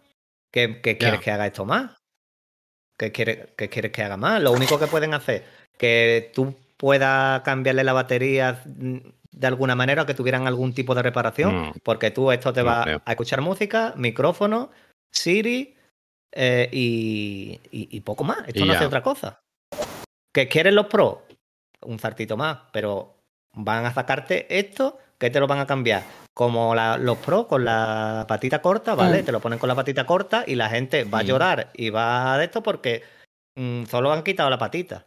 [0.52, 1.96] ¿qué, qué quieres que haga esto más?
[2.98, 4.42] ¿Qué quieres, qué quieres que haga más?
[4.42, 5.46] Lo único que pueden hacer,
[5.78, 8.98] que tú puedas cambiarle la batería mm,
[9.32, 11.56] de alguna manera que tuvieran algún tipo de reparación.
[11.56, 11.74] No.
[11.84, 13.02] Porque tú esto te No va creo.
[13.06, 14.70] a escuchar música, micrófono,
[15.12, 15.76] Siri
[16.32, 18.40] eh, y, y- y poco más.
[18.48, 18.80] Esto Y no ya.
[18.80, 19.40] hace otra cosa.
[20.34, 21.20] ¿Que quieren los pros?
[21.82, 23.16] Un zartito más, pero
[23.54, 26.04] van a sacarte esto que te lo van a cambiar.
[26.34, 29.22] Como la- los pros con la patita corta, ¿vale?
[29.22, 29.26] Mm.
[29.26, 31.26] Te lo ponen con la patita corta y la gente va a Mm.
[31.26, 33.04] llorar y va de esto porque
[33.56, 35.06] mm, solo han quitado la patita.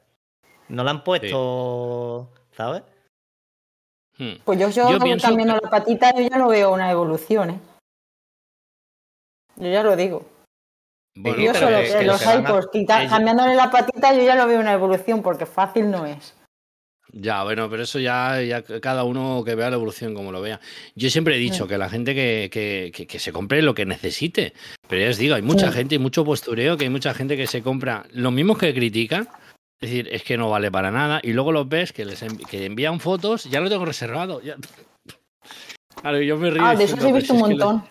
[0.68, 2.82] No la han puesto, ¿sabes?
[4.18, 4.34] Hmm.
[4.44, 7.50] Pues yo, yo, Yo pienso cambiando que- la patita, yo ya no veo una evolución,
[7.50, 7.60] ¿eh?
[9.56, 10.26] Yo ya lo digo.
[11.14, 12.68] Bueno, yo solo es que los a- iPods,
[13.08, 16.34] cambiándole la patita, yo ya no veo una evolución, porque fácil no es.
[17.12, 20.60] Ya, bueno, pero eso ya, ya cada uno que vea la evolución como lo vea.
[20.94, 23.84] Yo siempre he dicho que la gente que, que- que- que se compre lo que
[23.84, 24.54] necesite.
[24.88, 27.46] Pero ya os digo, hay mucha gente y mucho postureo, que hay mucha gente que
[27.46, 29.28] se compra los mismos que critican.
[29.80, 31.20] Es decir, es que no vale para nada.
[31.22, 34.40] Y luego los ves que les envi- que envían fotos, ya lo tengo reservado.
[34.40, 34.56] ya.
[36.00, 36.64] Claro, yo me río.
[36.64, 37.84] Ah, de eso he "Pero visto un lo- montón.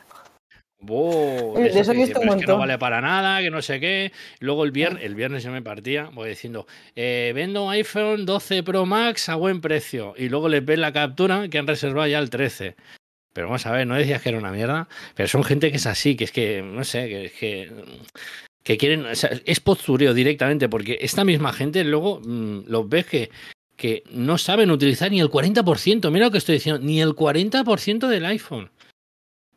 [1.55, 2.59] De eso dice, un "Pero es que no montón".
[2.59, 4.11] vale para nada, que no sé qué.
[4.39, 6.65] Luego el viernes, el viernes yo me partía, voy diciendo,
[6.95, 10.13] eh, vendo iPhone 12 Pro Max a buen precio.
[10.17, 12.75] Y luego les ves la captura que han reservado ya el 13.
[13.33, 14.87] Pero vamos a ver, no decías que era una mierda.
[15.15, 17.71] Pero son gente que es así, que es que, no sé, que es que.
[18.63, 19.05] Que quieren.
[19.05, 23.29] o sea, es postureo directamente, porque esta misma gente luego mm, los ves que,
[23.75, 26.11] que no saben utilizar ni el 40%.
[26.11, 28.69] Mira lo que estoy diciendo, ni el 40% del iPhone.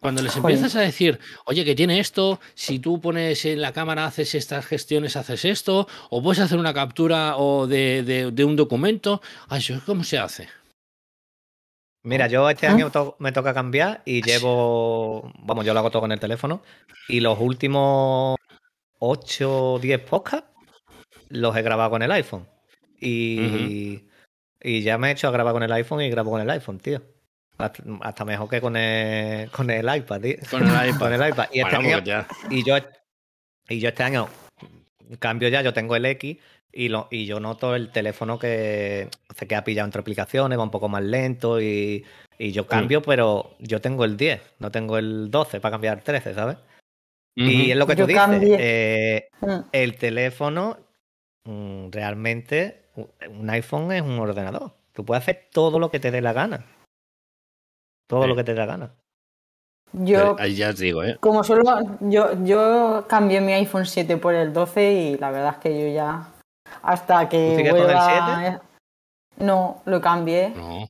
[0.04, 0.50] Cuando les Joder.
[0.56, 4.66] empiezas a decir, oye, que tiene esto, si tú pones en la cámara, haces estas
[4.66, 9.60] gestiones, haces esto, o puedes hacer una captura o de, de- de un documento, ay,
[9.60, 10.46] eso, ¿cómo se hace?
[12.02, 12.72] Mira, yo este Ah.
[12.72, 16.62] año to- me toca cambiar y llevo, vamos, yo lo hago todo con el teléfono
[17.08, 18.36] y los últimos
[18.98, 20.50] 8 o 10 podcasts
[21.30, 22.46] los he grabado con el iPhone.
[23.00, 24.04] Y,
[24.60, 26.78] y ya me he hecho a grabar con el iPhone y grabo con el iPhone,
[26.78, 27.00] tío.
[27.58, 30.36] Hasta, mejor que con el, con el iPad, tío.
[30.50, 30.98] Con el iPad.
[30.98, 31.46] Con el iPad.
[31.52, 32.26] Y este, Bueno, año, pues ya.
[32.50, 32.76] y yo,
[33.68, 34.28] y yo este año
[35.18, 36.38] cambio ya, yo tengo el X
[36.72, 40.70] y, lo, y yo noto el teléfono que se queda pillado entre aplicaciones, va un
[40.70, 42.04] poco más lento y,
[42.38, 46.04] y yo cambio, pero yo tengo el 10, no tengo el 12 para cambiar el
[46.04, 46.56] 13, ¿sabes?
[47.36, 49.60] Y es lo que Yo tú dices, eh, Mm.
[49.72, 50.78] el teléfono
[51.44, 52.86] mm, realmente,
[53.28, 54.72] un iPhone es un ordenador.
[54.92, 56.64] Tú puedes hacer todo lo que te dé la gana.
[58.08, 58.28] Todo Sí.
[58.28, 58.90] lo que te dé la gana.
[59.92, 61.16] Yo, Ahí ya os digo, ¿eh?
[61.20, 61.62] como solo,
[62.00, 65.94] yo, yo cambié mi iPhone 7 por el 12 y la verdad es que yo
[65.94, 66.32] ya,
[66.82, 68.62] hasta que ¿Tú con el vuelva...
[69.36, 70.50] No, lo cambié.
[70.50, 70.86] No.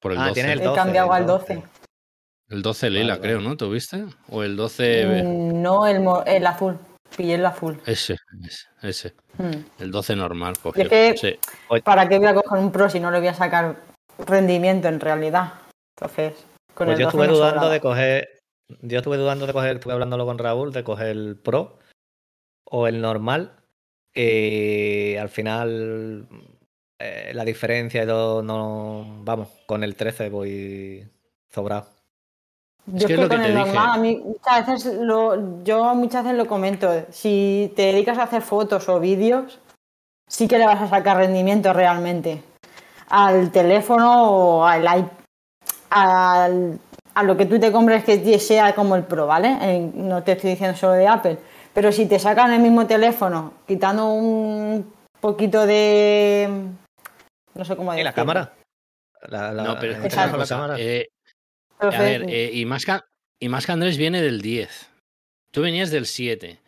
[0.00, 0.34] Por el Ah, 12.
[0.34, 1.54] tienes el He 12, cambiado el al 12.
[1.54, 1.68] 12.
[2.48, 3.40] El 12 lila, Vale, creo.
[3.40, 3.56] ¿no?
[3.56, 4.04] ¿Tuviste?
[4.30, 5.22] O el 12.
[5.24, 6.76] Mm, No, el, mo- el azul.
[7.16, 7.80] Pillé el azul.
[7.86, 9.14] Ese, ese, ese.
[9.38, 9.82] Mm.
[9.82, 10.82] El 12 normal, cogió.
[10.82, 11.38] es que- Sí.
[11.84, 13.76] ¿Para qué voy a coger un Pro si no le voy a sacar
[14.26, 15.52] rendimiento en realidad?
[15.96, 16.34] Entonces,
[16.80, 17.72] con Pues el yo 12 estuve dudando sobraba.
[17.74, 18.28] de coger.
[18.80, 21.78] Yo estuve dudando de coger, estuve hablándolo con Raúl, de coger el Pro
[22.64, 23.52] o el normal.
[24.14, 26.26] Y al final
[26.98, 29.04] eh, la diferencia todo no.
[29.24, 31.06] Vamos, con el 13 voy
[31.50, 31.86] sobrado.
[32.86, 33.66] Yo Es que que, es lo que con el dije.
[33.66, 36.90] normal, a mí muchas veces lo, yo muchas veces lo comento.
[37.10, 39.58] Si te dedicas a hacer fotos o vídeos,
[40.26, 42.42] sí que le vas a sacar rendimiento realmente.
[43.10, 45.10] Al teléfono o al iP-
[45.90, 46.78] al-
[47.14, 49.58] a lo que tú te compres que sea como el Pro, ¿vale?
[49.60, 51.38] Eh, no te estoy diciendo solo de Apple.
[51.74, 56.48] Pero si te sacan el mismo teléfono, quitando un poquito de.
[57.54, 58.14] No sé cómo ¿Y la decirlo.
[58.14, 58.52] cámara?
[59.28, 61.08] La, la- No, pero este cosa, eh,
[61.78, 62.98] a ver, eh, y, más que,
[63.40, 64.88] y más que Andrés viene del 10.
[65.52, 66.58] Tú venías del 7.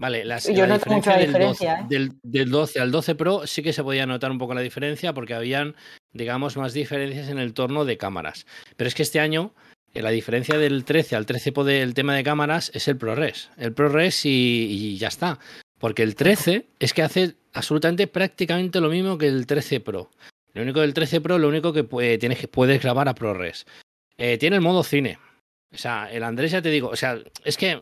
[0.00, 1.86] Vale, las, Yo la noto mucho la del 12 diferencia, ¿eh?
[1.88, 5.12] del, del 12 al 12 Pro sí que se podía notar un poco la diferencia
[5.12, 5.74] porque habían,
[6.12, 8.46] digamos, más diferencias en el torno de cámaras.
[8.76, 9.52] Pero es que este año
[9.94, 13.50] eh, la diferencia del 13 al 13 Pro del tema de cámaras es el ProRes.
[13.56, 15.40] El ProRes y, y ya está.
[15.80, 20.10] Porque el 13 es que hace absolutamente prácticamente lo mismo que el 13 Pro.
[20.54, 23.66] Lo único del 13 Pro, lo único que puede- tienes que puedes grabar a ProRes.
[24.16, 25.18] Eh, tiene el modo cine.
[25.72, 27.80] O sea, el Andrés ya te digo, o sea, es que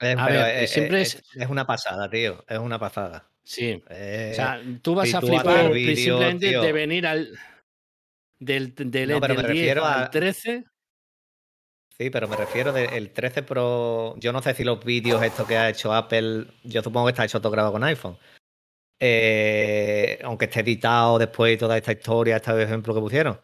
[0.00, 2.44] Eh, a pero, ver, eh, siempre eh, es- es una pasada, tío.
[2.48, 3.28] Es una pasada.
[3.42, 3.82] sí.
[3.90, 6.62] Eh, O sea, tú vas a flipar simplemente tío.
[6.62, 7.36] de venir al
[8.38, 10.64] del, del, No, pero del me 10 refiero a- al 13.
[11.96, 14.14] Sí, pero me refiero del 13 Pro.
[14.18, 17.24] Yo no sé si los vídeos estos que ha hecho Apple, yo supongo que está
[17.24, 18.16] hecho todo grabado con iPhone.
[19.00, 23.40] Eh, aunque esté editado después toda esta historia, este ejemplo que pusieron.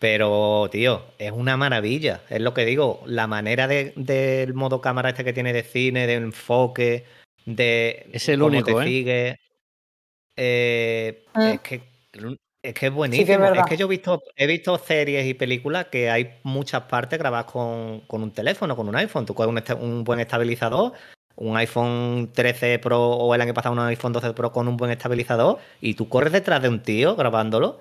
[0.00, 2.22] Pero, tío, es una maravilla.
[2.30, 3.02] Es lo que digo.
[3.04, 7.04] La manera de- del modo cámara este que tiene de cine, de enfoque,
[7.44, 8.86] de Es el cómo único, te ¿eh?
[8.88, 9.36] sigue.
[10.36, 11.50] eh, Ah.
[11.52, 11.82] Es que
[12.62, 13.44] es que es buenísimo.
[13.46, 17.50] es, que yo he visto, he visto series y películas que hay muchas partes grabadas
[17.50, 19.26] con, con un teléfono, con un iPhone.
[19.26, 20.92] Tú coges un, un buen estabilizador,
[21.36, 24.90] un iPhone 13 Pro o el año pasado un iPhone 12 Pro con un buen
[24.90, 27.80] estabilizador y tú corres detrás de un tío grabándolo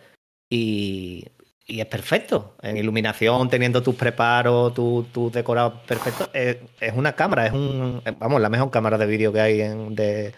[0.49, 1.25] y,
[1.69, 2.55] y es perfecto.
[2.61, 6.29] En iluminación, teniendo tus preparos, tus tus decorados perfectos.
[6.33, 8.01] Es, es una cámara, es un...
[8.17, 10.33] Vamos, la mejor cámara de vídeo que hay en- de,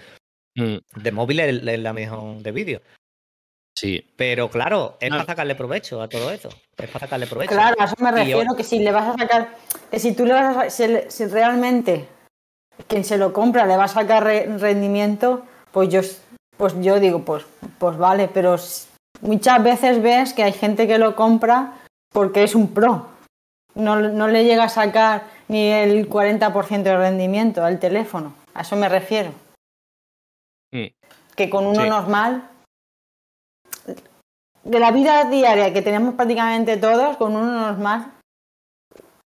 [0.56, 2.82] Mm, de móvil es, es la mejor de vídeo.
[3.74, 4.06] Sí.
[4.18, 5.16] Pero claro, es No.
[5.16, 6.50] para sacarle provecho a todo eso.
[6.78, 7.54] Es para sacarle provecho.
[7.54, 9.56] Claro, a eso me refiero, que si le vas a sacar,
[9.90, 12.06] que si tú le vas a si, le- si realmente
[12.88, 16.02] quien se lo compra le va a sacar re- rendimiento, pues yo,
[16.58, 17.46] pues yo digo, pues,
[17.80, 18.90] pues vale, pero s-
[19.22, 21.74] muchas veces ves que hay gente que lo compra
[22.12, 23.08] porque es un pro.
[23.74, 28.34] No, no le llega a sacar ni el 40% de rendimiento al teléfono.
[28.54, 29.32] A eso me refiero.
[30.72, 31.90] Que con uno Sí.
[31.90, 32.50] normal
[34.64, 38.12] de la vida diaria que tenemos prácticamente todos, con uno normal,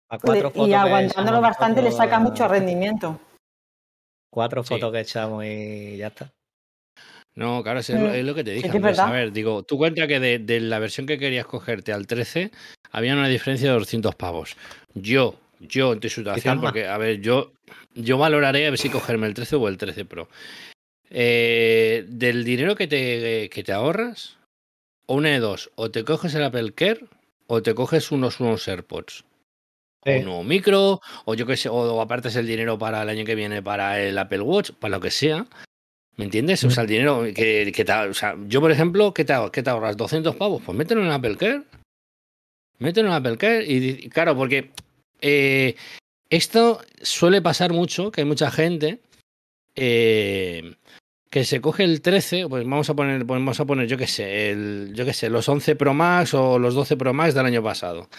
[0.10, 3.18] A cuatro y fotos aguantándolo bastante le saca mucho rendimiento.
[4.30, 4.74] Cuatro Sí.
[4.74, 6.30] fotos que echamos y ya está.
[7.36, 8.68] No, claro, es, lo- Mm, es lo que te dije.
[8.68, 9.00] sí que Andrés.
[9.00, 12.52] A ver, digo, tú cuenta que de, de la versión que querías cogerte al 13
[12.92, 14.58] había una diferencia de 200 pavos.
[14.94, 17.54] Yo, yo en tu situación, porque, a ver, yo,
[17.96, 20.28] yo valoraré a ver si cogerme el 13 o el 13 Pro.
[21.10, 24.38] Eh, del dinero que te, que te ahorras,
[25.08, 27.06] o una de dos, o te coges el Apple Care
[27.48, 29.26] o te coges unos, unos AirPods.
[30.04, 33.26] O un nuevo micro, o yo qué sé, o apartas el dinero para el año
[33.26, 35.46] que viene para el Apple Watch, para lo que sea.
[36.22, 36.64] ¿Me entiendes?
[36.64, 39.72] O sea, el dinero que, que o sea, yo, por ejemplo, ¿qué te, qué te
[39.72, 39.98] ahorras?
[39.98, 40.62] ¿200 pavos?
[40.64, 41.64] Pues mételo en Apple Care.
[42.78, 43.66] Mételo en Apple Care.
[43.68, 44.70] Y, claro, porque
[45.20, 45.76] eh,
[46.30, 49.00] esto suele pasar mucho, que hay mucha gente
[49.76, 50.76] eh,
[51.32, 54.06] que se coge el 13, pues vamos a poner, pues vamos a poner, yo qué
[54.06, 57.48] sé, el, yo qué sé, los 11 Pro Max o los 12 Pro Max del
[57.48, 58.12] año pasado.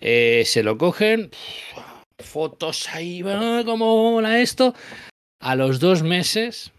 [0.00, 1.30] Eh, se lo cogen,
[2.18, 4.74] fotos ahí, ah, como mola esto.
[5.38, 6.72] A los dos meses,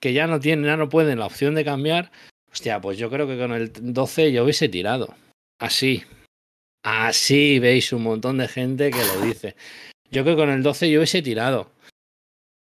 [0.00, 2.10] que ya no tienen, ya no pueden la opción de cambiar,
[2.52, 5.14] hostia, pues yo creo que con el 12 yo hubiese tirado.
[5.58, 6.04] Así.
[6.82, 9.56] Así veis un montón de gente que lo dice.
[10.10, 11.72] Yo creo que con el 12 yo hubiese tirado.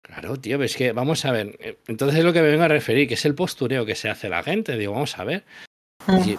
[0.02, 1.56] Claro, tío, es que vamos a ver.
[1.60, 4.08] eh, Entonces es lo que me vengo a referir, que es el postureo que se
[4.08, 4.76] hace la gente.
[4.76, 5.44] Digo, vamos a ver.
[6.06, 6.22] Mm.
[6.24, 6.38] Si,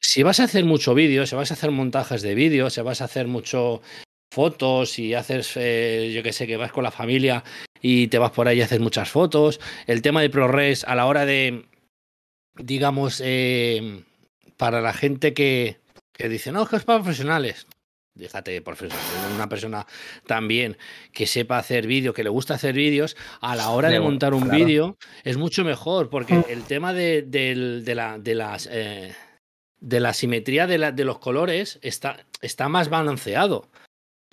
[0.00, 3.02] si vas a hacer mucho vídeo, si vas a hacer montajes de vídeo, si vas
[3.02, 3.82] a hacer mucho
[4.32, 7.44] fotos y haces, eh, yo que sé, que vas con la familia
[7.82, 9.60] y te vas por ahí y haces muchas fotos.
[9.86, 11.66] El tema de ProRes a la hora de,
[12.54, 14.04] digamos, eh,
[14.56, 15.78] para la gente que,
[16.12, 17.66] que dice, no, es que es para profesionales.
[18.14, 19.86] Déjate de profesional, una persona
[20.26, 20.76] también
[21.14, 24.42] que sepa hacer vídeo, que le gusta hacer vídeos, a la hora de montar un
[24.42, 24.58] claro.
[24.58, 29.14] vídeo es mucho mejor, porque el tema de, de la, de las eh,
[29.80, 33.66] de la simetría de, la- de los colores está, está más balanceado.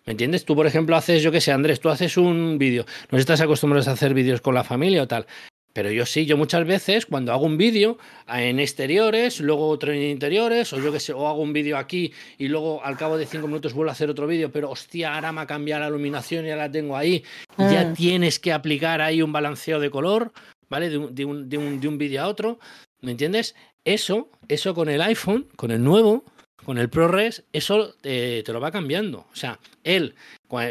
[0.05, 0.45] ¿Me entiendes?
[0.45, 2.85] Tú, por ejemplo, haces, yo qué sé, Andrés, tú haces un vídeo.
[3.11, 5.25] No estás acostumbrado a hacer vídeos con la familia o tal.
[5.71, 10.01] Pero yo sí, yo muchas veces cuando hago un vídeo en exteriores, luego otro en
[10.01, 13.27] interiores, o yo qué sé, o hago un vídeo aquí y luego al cabo de
[13.27, 16.45] cinco minutos vuelvo a hacer otro vídeo, pero hostia, ahora me ha cambiado la iluminación
[16.45, 17.23] y ya la tengo ahí.
[17.57, 17.93] Ya Mm.
[17.93, 20.33] tienes que aplicar ahí un balanceo de color,
[20.69, 20.89] ¿vale?
[20.89, 22.59] De un, de un, de un, de un vídeo a otro.
[23.01, 23.55] ¿Me entiendes?
[23.85, 26.25] Eso, eso con el iPhone, con el nuevo,
[26.69, 29.25] con el ProRes, eso eh, te lo va cambiando.
[29.33, 30.13] O sea, él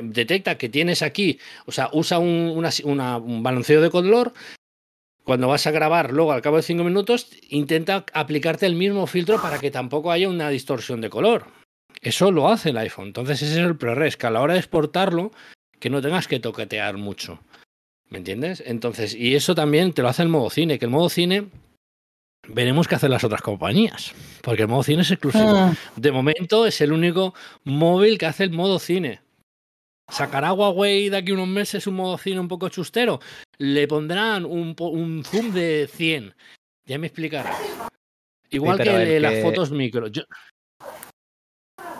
[0.04, 4.32] detecta que tienes aquí, o sea, usa un, un balanceo de color.
[5.24, 9.42] Cuando vas a grabar, luego al cabo de cinco minutos, intenta aplicarte el mismo filtro
[9.42, 11.46] para que tampoco haya una distorsión de color.
[12.00, 13.08] Eso lo hace el iPhone.
[13.08, 15.32] Entonces, ese es el ProRes, que a la hora de exportarlo,
[15.80, 17.40] que no tengas que toquetear mucho.
[18.08, 18.62] ¿Me entiendes?
[18.64, 21.48] Entonces, y eso también te lo hace el modo cine, que el modo cine
[22.48, 25.54] veremos qué hacen las otras compañías, porque el modo cine es exclusivo.
[25.68, 25.76] Mm.
[26.00, 27.34] De momento es el único
[27.64, 29.20] móvil que hace el modo cine.
[30.10, 33.20] ¿Sacará Huawei de aquí unos meses un modo cine un poco chustero?
[33.58, 34.74] Le pondrán un,
[35.24, 36.34] zoom de 100.
[36.86, 37.56] Ya me explicarás.
[38.50, 40.06] Igual que de las que- fotos micro.
[40.08, 40.22] Yo-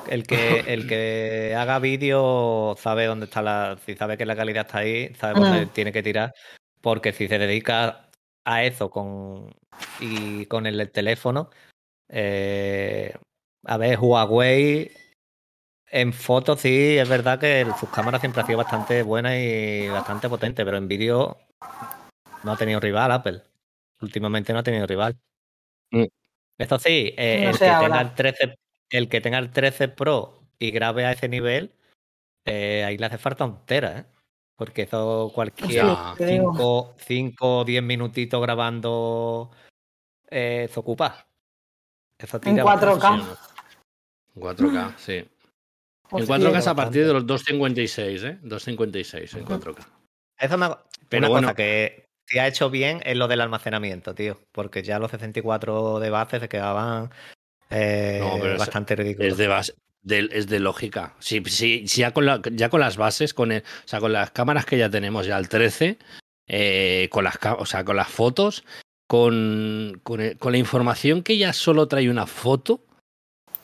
[0.09, 3.79] El que, el que haga vídeo sabe dónde está la.
[3.85, 5.69] Si sabe que la calidad está ahí, sabe dónde Mm.
[5.69, 6.33] tiene que tirar.
[6.81, 8.08] Porque si se dedica
[8.49, 9.55] a eso con
[10.01, 11.51] y con el teléfono,
[12.09, 13.15] eh,
[13.65, 14.91] a ver, Huawei
[15.91, 20.29] en fotos sí es verdad que sus cámaras siempre ha sido bastante buenas y bastante
[20.29, 21.37] potente, pero en vídeo
[22.43, 23.43] no ha tenido rival Apple.
[24.01, 25.19] Últimamente no ha tenido rival.
[25.91, 26.05] Mm.
[26.59, 28.59] Esto sí, eh, No el que tenga el 13,
[28.91, 31.75] el que tenga el 13 Pro y grabe a ese nivel,
[32.47, 34.05] eh, ahí le hace falta un tera, ¿eh?
[34.59, 36.15] Porque eso cualquier Ya.
[36.19, 36.51] te digo.
[36.53, 39.53] 5 cinco o 10 minutitos grabando
[40.29, 41.29] eh, se ocupa.
[42.19, 42.99] Eso En tira 4K.
[42.99, 43.41] bastante.
[44.35, 45.13] En 4K, sí.
[45.15, 45.29] En
[46.11, 46.37] Hostia.
[46.39, 48.39] 4K es a partir de los 256, ¿eh?
[48.43, 49.87] 256 en 4K.
[50.41, 50.69] Eso me
[51.09, 51.47] Pero una bueno.
[51.49, 54.41] cosa que, que ha hecho bien es lo del almacenamiento, tío.
[54.51, 57.11] Porque ya los 64 de base se quedaban
[57.71, 59.33] eh, No, pero es- bastante ridículos.
[59.33, 59.75] Es de base.
[60.03, 61.15] De- es de lógica.
[61.19, 64.13] Si, si, si ya, con la- ya con las bases, con el- o sea, con
[64.13, 65.99] las cámaras que ya tenemos ya el 13,
[66.49, 68.65] eh, con las o sea, con las fotos,
[69.09, 72.85] con, con, el- con la información que ya solo trae una foto.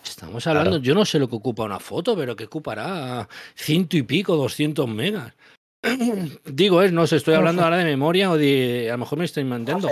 [0.05, 0.83] Estamos hablando, Claro.
[0.85, 4.87] yo no sé lo que ocupa una foto, pero que ocupará ciento y pico, 200
[4.89, 5.33] megas.
[6.45, 8.89] Digo, es, no sé, estoy hablando ahora de memoria o de.
[8.91, 9.89] A lo mejor me estoy inventando.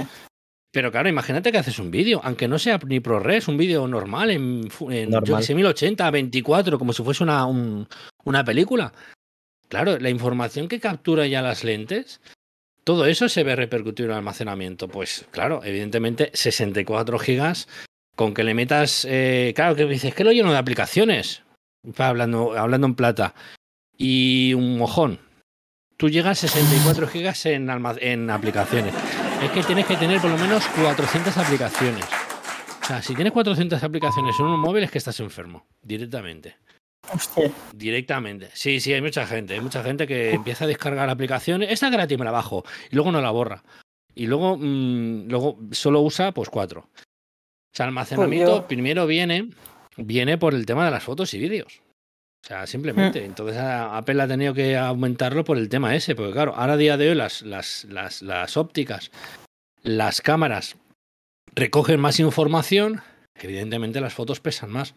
[0.73, 4.31] Pero claro, imagínate que haces un vídeo, aunque no sea ni ProRes, un vídeo normal
[4.31, 5.41] en, en yo Normal.
[5.41, 7.87] que sé, 1080, 24, como si fuese una, un-
[8.25, 8.93] una película.
[9.68, 12.20] Claro, la información que captura ya las lentes,
[12.85, 14.89] todo eso se ve repercutido en el almacenamiento.
[14.89, 17.68] Pues claro, evidentemente 64 gigas,
[18.16, 21.43] con que le metas, eh, claro, que dices que lo lleno de aplicaciones.
[21.99, 23.35] hablando, hablando en plata,
[23.99, 25.18] y un mojón,
[25.99, 27.68] tú llegas a 64 gigas en,
[28.01, 28.95] en aplicaciones.
[29.43, 32.05] Es que tienes que tener por lo menos 400 aplicaciones.
[32.82, 36.57] O sea, si tienes 400 aplicaciones en un móvil es que estás enfermo, directamente.
[37.12, 37.51] Hostia.
[37.74, 38.51] Directamente.
[38.55, 39.55] Sí, sí, hay mucha gente.
[39.55, 41.70] Hay mucha gente que empieza a descargar aplicaciones.
[41.70, 42.64] Esta es gratis, me la bajo.
[42.90, 43.62] Y luego no la borra.
[44.14, 46.88] Y luego, mm, luego solo usa pues cuatro.
[46.95, 49.51] O sea, almacenamiento yo- primero viene,
[49.97, 51.82] viene por el tema de las fotos y vídeos.
[52.43, 53.24] O sea, simplemente.
[53.24, 56.14] Entonces a- Apple ha tenido que aumentarlo por el tema ese.
[56.14, 59.11] Porque claro, ahora a día de hoy las, las, las, las ópticas,
[59.82, 60.76] las cámaras
[61.55, 63.01] recogen más información.
[63.40, 64.95] Evidentemente las fotos pesan más.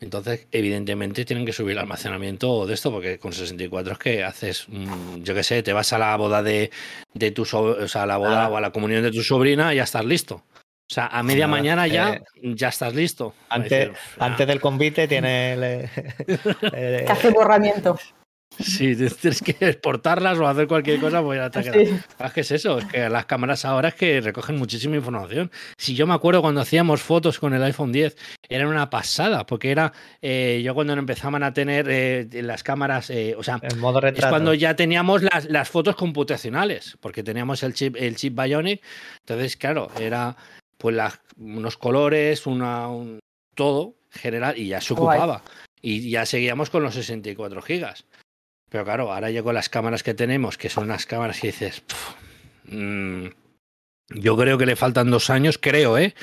[0.00, 4.66] Entonces, evidentemente, tienen que subir el almacenamiento de esto, porque con 64 es que haces,
[4.68, 6.70] mm, yo qué sé, te vas a la boda de,
[7.14, 8.48] de tu so- o sea, a la boda Ah.
[8.48, 10.44] o a la comunión de tu sobrina y ya estás listo.
[10.90, 12.22] O sea, a media mañana ya, eh,
[12.54, 13.34] ya estás listo.
[13.50, 15.90] Antes, decir, antes del convite tiene el, eh,
[16.72, 17.98] eh, Que hace borramiento.
[18.58, 21.74] Sí, tienes que exportarlas o hacer cualquier cosa, pues ya te queda.
[21.74, 22.00] Sí.
[22.24, 25.50] Es que es eso, es que las cámaras ahora es que recogen muchísima información.
[25.76, 28.16] Si yo me acuerdo cuando hacíamos fotos con el iPhone 10,
[28.48, 33.34] era una pasada, porque era eh, yo cuando empezaban a tener eh, las cámaras, eh,
[33.36, 37.74] o sea, en modo es cuando ya teníamos las, las fotos computacionales, porque teníamos el
[37.74, 38.82] chip, el chip Bionic.
[39.20, 40.36] Entonces, claro, era
[40.78, 43.18] pues las- unos colores, una, un-
[43.54, 45.42] todo general, y ya se ocupaba.
[45.82, 48.06] Y ya seguíamos con los 64 gigas.
[48.70, 51.80] Pero claro, ahora ya con las cámaras que tenemos, que son unas cámaras que dices,
[51.80, 52.14] "Puf,
[52.72, 53.26] mm,
[54.10, 56.14] yo creo que le faltan dos años, creo, ¿eh?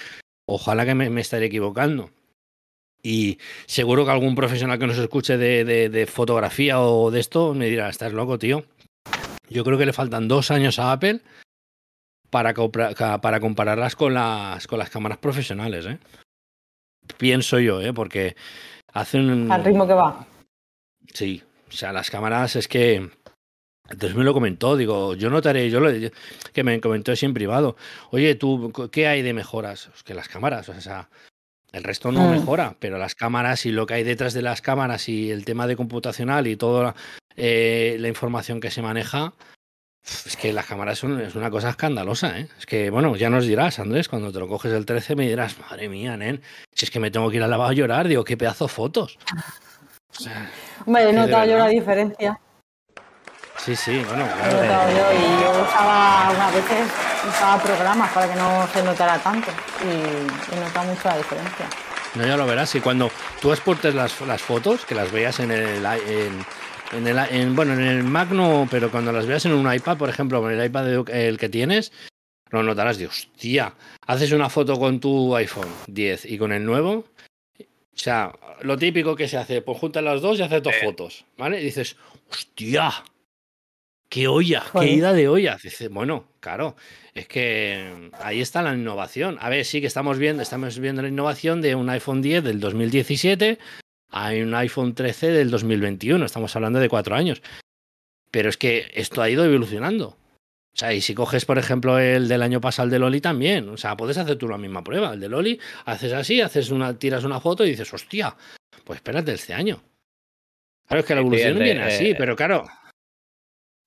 [0.47, 2.11] Ojalá que me, me estaré equivocando.
[3.01, 3.37] Y
[3.67, 7.67] seguro que algún profesional que nos escuche de, de- de fotografía o de esto me
[7.69, 8.65] dirá, estás loco, tío.
[9.49, 11.21] Yo creo que le faltan dos años a Apple
[12.35, 15.99] para, para compararlas con las, con las cámaras profesionales, ¿eh?
[17.17, 17.93] Pienso yo, ¿eh?
[17.93, 18.35] Porque
[18.91, 19.49] hacen...
[19.49, 20.27] Al ritmo que va.
[21.13, 23.09] Sí, o sea, las cámaras es que.
[23.87, 25.89] Entonces me lo comentó, digo, yo notaré, yo lo
[26.51, 27.77] que me comentó así en privado,
[28.09, 29.91] oye, tú, ¿qué hay de mejoras?
[29.95, 31.07] Es que las cámaras, o sea,
[31.71, 32.31] el resto no Mm.
[32.31, 35.67] mejora, pero las cámaras y lo que hay detrás de las cámaras y el tema
[35.67, 36.95] de computacional y toda
[37.37, 39.33] eh, la información que se maneja,
[40.05, 42.47] es que las cámaras son es una cosa escandalosa, ¿eh?
[42.59, 45.57] Es que, bueno, ya nos dirás, Andrés, cuando te lo coges el 13 me dirás,
[45.59, 46.41] madre mía, nen,
[46.73, 48.69] si es que me tengo que ir al lavado a llorar, digo, qué pedazo de
[48.69, 49.17] fotos.
[50.17, 50.49] O sea,
[50.85, 52.39] Hombre, he notado yo la diferencia.
[53.57, 54.61] Sí, sí, bueno, He claro.
[54.61, 56.87] notado yo y yo usaba unas veces
[57.27, 59.49] usaba programas para que no se notara tanto
[59.83, 61.65] y he notado mucho la diferencia.
[62.13, 62.73] No, ya lo verás.
[62.75, 66.45] Y cuando tú exportes las, las fotos, que las veas en el, en,
[66.95, 69.71] en el, i- en- bueno, en el Mac no, pero cuando las veas en un
[69.73, 71.91] iPad, por ejemplo, con el iPad de- el que tienes,
[72.51, 73.73] lo notarás de hostia.
[74.07, 77.05] Haces una foto con tu iPhone 10 y con el nuevo.
[77.59, 81.25] O sea, lo típico que se hace, pues juntas las dos y haces dos fotos,
[81.37, 81.61] ¿vale?
[81.61, 81.95] Y dices,
[82.29, 82.91] hostia,
[84.09, 85.57] qué olla, qué ida de olla.
[85.61, 86.75] Dices, bueno, claro,
[87.13, 89.37] es que ahí está la innovación.
[89.39, 92.59] A ver, sí que estamos viendo, estamos viendo la innovación de un iPhone 10 del
[92.59, 93.57] 2017
[94.15, 96.25] a un iPhone 13 del 2021.
[96.25, 97.41] Estamos hablando de cuatro años.
[98.31, 100.07] Pero es que esto ha ido evolucionando.
[100.07, 103.67] O sea, y si coges, por ejemplo, el del año pasado, el de Loli también.
[103.69, 105.13] O sea, puedes hacer tú la misma prueba.
[105.13, 108.35] El de Loli, haces así, haces una, tiras una foto y dices, hostia,
[108.85, 109.83] pues espérate este año.
[110.87, 112.65] Claro, es que la evolución de- viene así, eh, pero claro,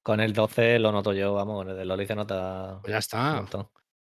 [0.03, 3.45] Con el 12 lo noto yo, vamos, el de Loli se nota pues ya está.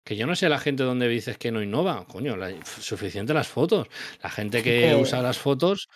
[0.04, 2.04] Que yo no sé la gente donde dices que no innova.
[2.06, 3.86] Coño, la- suficiente las fotos.
[4.22, 5.88] La gente que usa las fotos.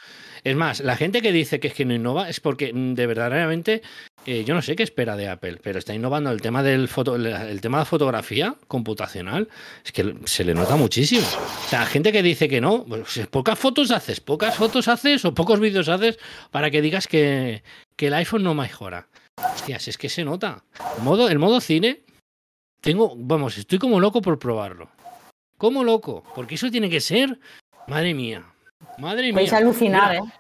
[0.45, 3.07] Es más, la gente que dice que es que no innova es porque mm, de
[3.07, 3.83] verdaderamente.
[4.25, 7.17] eh, yo no sé qué espera de Apple, pero está innovando el tema del foto,
[7.17, 9.49] el, tema de fotografía computacional.
[9.85, 11.27] Es que se le nota muchísimo.
[11.27, 15.35] O sea, gente que dice que no, pues, pocas fotos haces, pocas fotos haces o
[15.35, 16.19] pocos vídeos haces
[16.53, 17.65] para que digas que,
[17.97, 19.09] que el iPhone no mejora.
[19.37, 20.65] Hostias, es que se nota.
[21.03, 22.03] Modo, el modo cine
[22.87, 24.89] tengo, vamos, estoy como loco por probarlo.
[25.59, 27.39] Como loco, porque eso tiene que ser,
[27.89, 28.45] madre mía,
[28.99, 29.57] madre mía.
[29.57, 30.33] alucinar, Mira, ¿eh?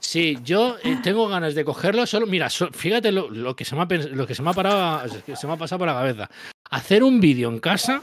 [0.00, 2.26] Sí, yo eh, tengo ganas de cogerlo solo.
[2.26, 5.08] Mira, so- fíjate lo, lo que se me ha, lo que se me ha parado,
[5.24, 6.28] que se me ha pasado por la cabeza.
[6.70, 8.02] Hacer un vídeo en casa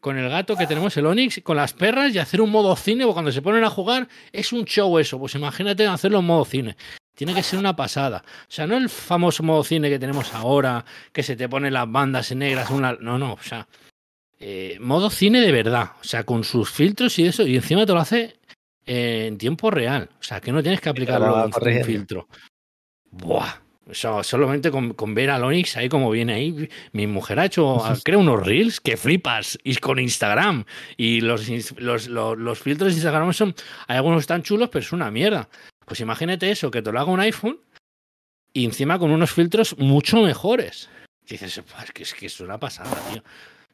[0.00, 3.06] con el gato que tenemos, el Onix, con las perras y hacer un modo cine,
[3.06, 5.18] cuando se ponen a jugar es un show eso.
[5.18, 6.76] Pues imagínate hacerlo en modo cine.
[7.16, 8.22] Tiene que ser una pasada.
[8.42, 11.90] O sea, no el famoso modo cine que tenemos ahora, que se te ponen las
[11.90, 12.92] bandas negras, una.
[13.00, 13.66] No, no, o sea.
[14.38, 15.92] eh, modo cine de verdad.
[16.00, 17.46] O sea, con sus filtros y eso.
[17.46, 18.36] Y encima te lo hace
[18.86, 20.10] eh, en tiempo real.
[20.20, 22.28] O sea, que no tienes que aplicarlo con un filtro.
[23.10, 23.62] Buah.
[23.88, 26.68] O sea, solamente con, con ver al Onix ahí como viene ahí.
[26.92, 29.58] Mi mujer ha hecho, creo, unos reels que flipas.
[29.64, 30.64] Y con Instagram.
[30.96, 31.48] Y los,
[31.78, 33.54] los, los, los filtros de Instagram son.
[33.86, 35.48] Hay algunos que están chulos, pero es una mierda.
[35.86, 37.58] Pues imagínate eso, que te lo haga un iPhone
[38.52, 40.90] y encima con unos filtros mucho mejores.
[41.26, 43.22] Dices, "Buah, es que, es que es una pasada, tío.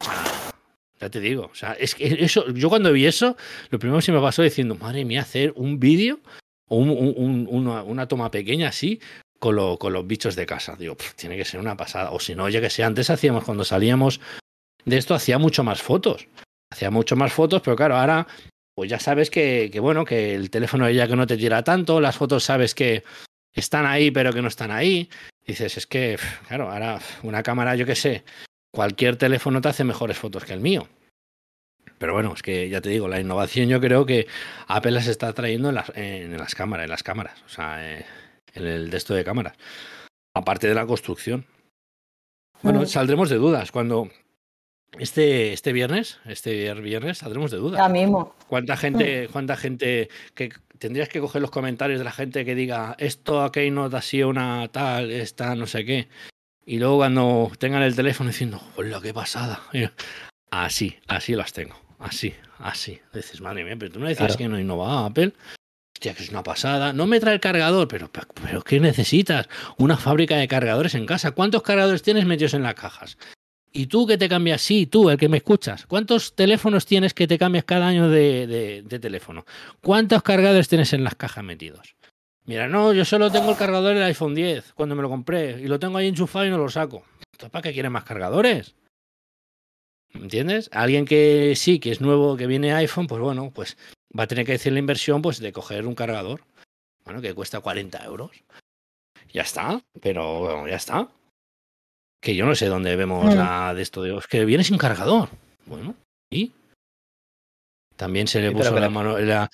[0.00, 0.52] Sea,
[1.00, 3.36] ya te digo, o sea, es que eso, yo cuando vi eso,
[3.70, 6.20] lo primero que se me pasó diciendo, madre mía, hacer un vídeo
[6.68, 9.00] o un- un- un- una, toma pequeña así
[9.38, 10.76] con, lo- con los bichos de casa.
[10.76, 12.10] Digo, "Pf, tiene que ser una pasada.
[12.12, 14.20] O si no, ya que sé, antes hacíamos, cuando salíamos
[14.84, 16.28] de esto, hacía mucho más fotos.
[16.70, 18.26] Hacía mucho más fotos, pero claro, ahora
[18.74, 22.00] pues ya sabes que, que, bueno, que el teléfono ya que no te tira tanto,
[22.00, 23.04] las fotos sabes que
[23.52, 25.10] están ahí, pero que no están ahí.
[25.46, 26.18] Dices, es que,
[26.48, 28.24] claro, ahora una cámara, yo qué sé,
[28.72, 30.88] cualquier teléfono te hace mejores fotos que el mío.
[31.98, 34.26] Pero bueno, es que ya te digo, la innovación yo creo que
[34.66, 38.06] Apple las está trayendo en las, en las cámaras, en las cámaras, o sea, eh,
[38.54, 39.56] en el de esto de cámaras.
[40.34, 41.46] Aparte de la construcción.
[42.62, 44.08] Bueno, saldremos de dudas cuando
[44.98, 47.80] este, este viernes, este viernes saldremos de dudas.
[47.80, 48.34] Ya mismo.
[48.48, 52.94] ¿Cuánta gente, cuánta gente que tendrías que coger los comentarios de la gente que diga
[52.98, 56.08] esto a Keynote ha sido una tal, esta, no sé qué?
[56.64, 59.62] Y luego cuando tengan el teléfono diciendo, hola, qué pasada.
[60.50, 61.74] Así, así las tengo.
[61.98, 63.00] Así, así.
[63.14, 64.38] Dices, madre mía, pero tú no decías Claro.
[64.38, 65.32] que no innovaba Apple.
[65.96, 66.92] Hostia, que es una pasada.
[66.92, 69.48] No me trae el cargador, pero, pero, pero ¿qué necesitas?
[69.76, 71.30] Una fábrica de cargadores en casa.
[71.30, 73.18] ¿Cuántos cargadores tienes metidos en las cajas?
[73.72, 74.60] ¿Y tú que te cambias?
[74.60, 75.86] Sí, tú, el que me escuchas.
[75.86, 79.46] ¿Cuántos teléfonos tienes que te cambias cada año de, teléfono?
[79.80, 81.96] ¿Cuántos cargadores tienes en las cajas metidos?
[82.44, 85.68] Mira, no, yo solo tengo el cargador del iPhone 10 cuando me lo compré y
[85.68, 87.04] lo tengo ahí enchufado y no lo saco.
[87.32, 88.74] ¿Entonces para qué quieres más cargadores?
[90.12, 90.68] ¿Entiendes?
[90.72, 93.78] Alguien que sí, que es nuevo, que viene iPhone, pues bueno, pues
[94.18, 96.44] va a tener que decir la inversión pues de coger un cargador.
[97.04, 98.30] Bueno, que cuesta 40 euros.
[99.32, 101.08] Ya está, pero bueno, ya está.
[102.22, 103.36] Que yo no sé dónde vemos Mm.
[103.38, 105.28] la de esto de es que viene sin cargador.
[105.66, 105.94] Bueno,
[106.30, 106.52] ¿y?
[107.96, 109.18] También se le Sí, pero puso la mano.
[109.18, 109.50] la-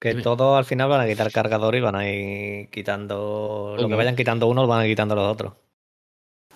[0.00, 0.22] Que Dime.
[0.22, 3.76] todos al final van a quitar cargador y van a ir quitando.
[3.78, 5.54] Lo que vayan quitando unos, van a ir quitando los otros.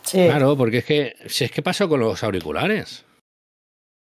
[0.03, 0.27] Sí.
[0.27, 3.05] Claro, porque es que, si es que pasó con los auriculares.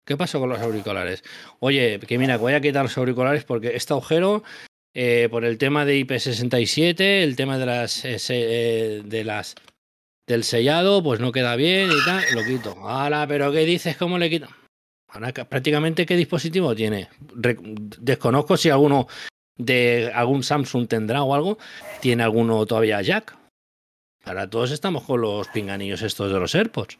[0.08, 1.24] ¿Qué pasó con los auriculares?
[1.60, 4.44] Oye, que mira, que voy a quitar los auriculares porque este agujero,
[4.94, 9.56] eh, por el tema de IP67, el tema de las, eh, eh, de las
[10.28, 12.72] del sellado, pues no queda bien y tal, lo quito.
[12.88, 13.96] Ahora, pero ¿qué dices?
[13.98, 14.48] ¿Cómo le quito?
[15.10, 17.10] Ahora, ca- prácticamente, ¿qué dispositivo tiene?
[17.36, 19.08] Re- desconozco si alguno
[19.58, 21.58] de algún Samsung tendrá o algo,
[22.02, 23.36] tiene alguno todavía jack.
[24.26, 26.98] Ahora todos estamos con los pinganillos estos de los AirPods.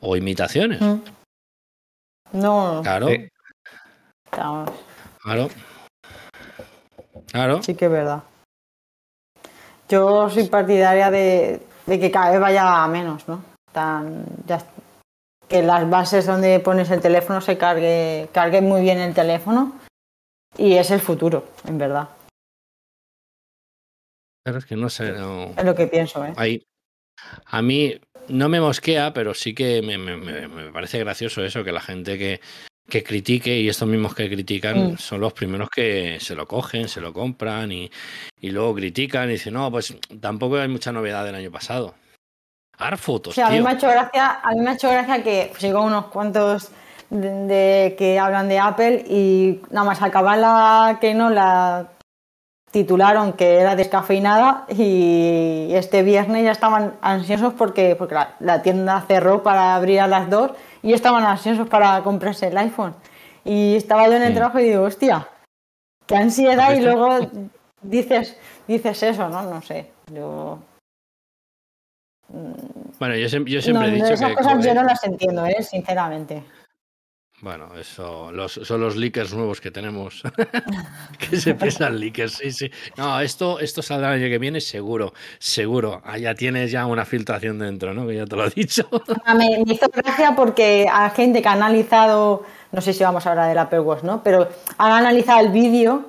[0.00, 0.80] O imitaciones.
[0.80, 0.96] Mm.
[2.32, 3.28] No, Claro, Sí.
[4.36, 4.70] vamos,
[5.22, 5.48] claro.
[7.30, 7.62] Claro.
[7.62, 8.24] sí que es verdad.
[9.88, 13.42] Yo soy partidaria de, de que cada vez vaya a menos, ¿no?
[13.72, 14.64] Tan, ya-
[15.48, 19.78] que las bases donde pones el teléfono se cargue, cargue muy bien el teléfono
[20.56, 22.08] y es el futuro, en verdad.
[24.44, 25.12] Claro, es que no sé.
[25.12, 26.32] no- Es lo que pienso, ¿eh?
[26.36, 26.62] Ahí.
[27.46, 31.64] A mí no me mosquea, pero sí que me, me- me- me parece gracioso eso,
[31.64, 32.40] que la gente que,
[32.88, 34.98] que critique y estos mismos que critican Mm.
[34.98, 37.90] son los primeros que se lo cogen, se lo compran y,
[38.40, 41.94] y luego critican y dicen, no, pues tampoco hay mucha novedad del año pasado.
[42.78, 45.22] Ahora fotos, Sí, a mí me ha hecho gracia, a mí me ha hecho gracia
[45.22, 46.70] que sigo unos cuantos
[47.08, 51.88] de, de- que hablan de Apple y nada más acabar la que no la
[52.70, 59.00] titularon que era descafeinada y este viernes ya estaban ansiosos porque, porque la, la tienda
[59.06, 60.50] cerró para abrir a las dos
[60.84, 62.94] y estaban ansiosos para comprarse el iPhone.
[63.44, 65.26] Y estaba yo en el trabajo y digo, hostia,
[66.06, 67.18] qué ansiedad y luego
[67.82, 68.36] dices,
[68.68, 69.42] dices eso, ¿no?
[69.42, 69.90] No sé.
[70.12, 70.58] Yo,
[72.98, 74.36] Bueno, yo, siem- yo siempre no, he dicho esas que.
[74.36, 75.62] cosas yo no las entiendo, ¿eh?
[75.62, 76.42] sinceramente.
[77.44, 80.22] Bueno, eso los, son los leakers nuevos que tenemos.
[81.18, 82.70] que se piensan leakers, sí, sí.
[82.96, 86.00] No, esto, esto saldrá el año que viene seguro, seguro.
[86.06, 88.06] Ah, ya tienes ya una filtración dentro, ¿no?
[88.06, 88.88] Que ya te lo he dicho.
[89.26, 93.32] Ah, Me, hizo gracia porque a gente que ha analizado, no sé si vamos a
[93.32, 94.22] hablar del Apple Watch, ¿no?
[94.22, 96.06] Pero han analizado el vídeo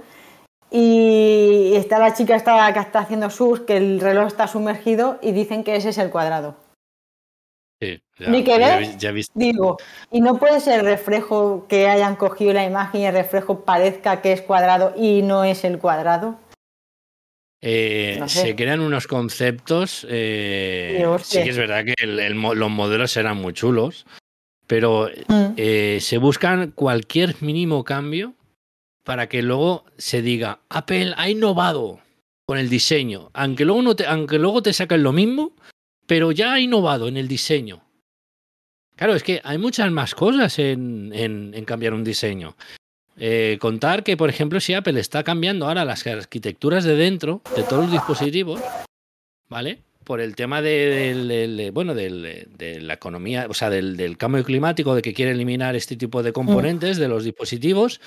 [0.72, 5.34] y está la chica esta que está haciendo sus, que el reloj está sumergido y
[5.34, 6.65] dicen que ese es el cuadrado.
[7.86, 8.84] Sí, ya, Ni que ya, ver.
[8.84, 9.34] he vi- ya he visto.
[9.36, 9.78] Digo,
[10.12, 14.32] y no puede ser reflejo que hayan cogido la imagen y el reflejo parezca que
[14.34, 16.40] es cuadrado y no es el cuadrado.
[17.62, 18.42] Eh, No sé.
[18.42, 20.06] Se crean unos conceptos.
[20.10, 24.06] eh, Sí, que es verdad que el- el mo- los modelos eran muy chulos,
[24.68, 25.54] pero Mm.
[25.58, 28.34] eh, se buscan cualquier mínimo cambio
[29.04, 32.00] para que luego se diga Apple ha innovado
[32.48, 35.52] con el diseño, aunque luego no te, aunque luego te saquen lo mismo,
[36.08, 37.82] pero ya ha innovado en el diseño.
[38.96, 42.56] Claro, es que hay muchas más cosas en, en- en cambiar un diseño.
[43.18, 47.64] Eh, contar que, por ejemplo, si Apple está cambiando ahora las arquitecturas de dentro de
[47.64, 48.62] todos los dispositivos,
[49.50, 49.80] ¿vale?
[50.04, 55.02] Por el tema de, bueno, de la economía, o sea, del, del cambio climático, de
[55.02, 58.00] que quiere eliminar este tipo de componentes de los dispositivos,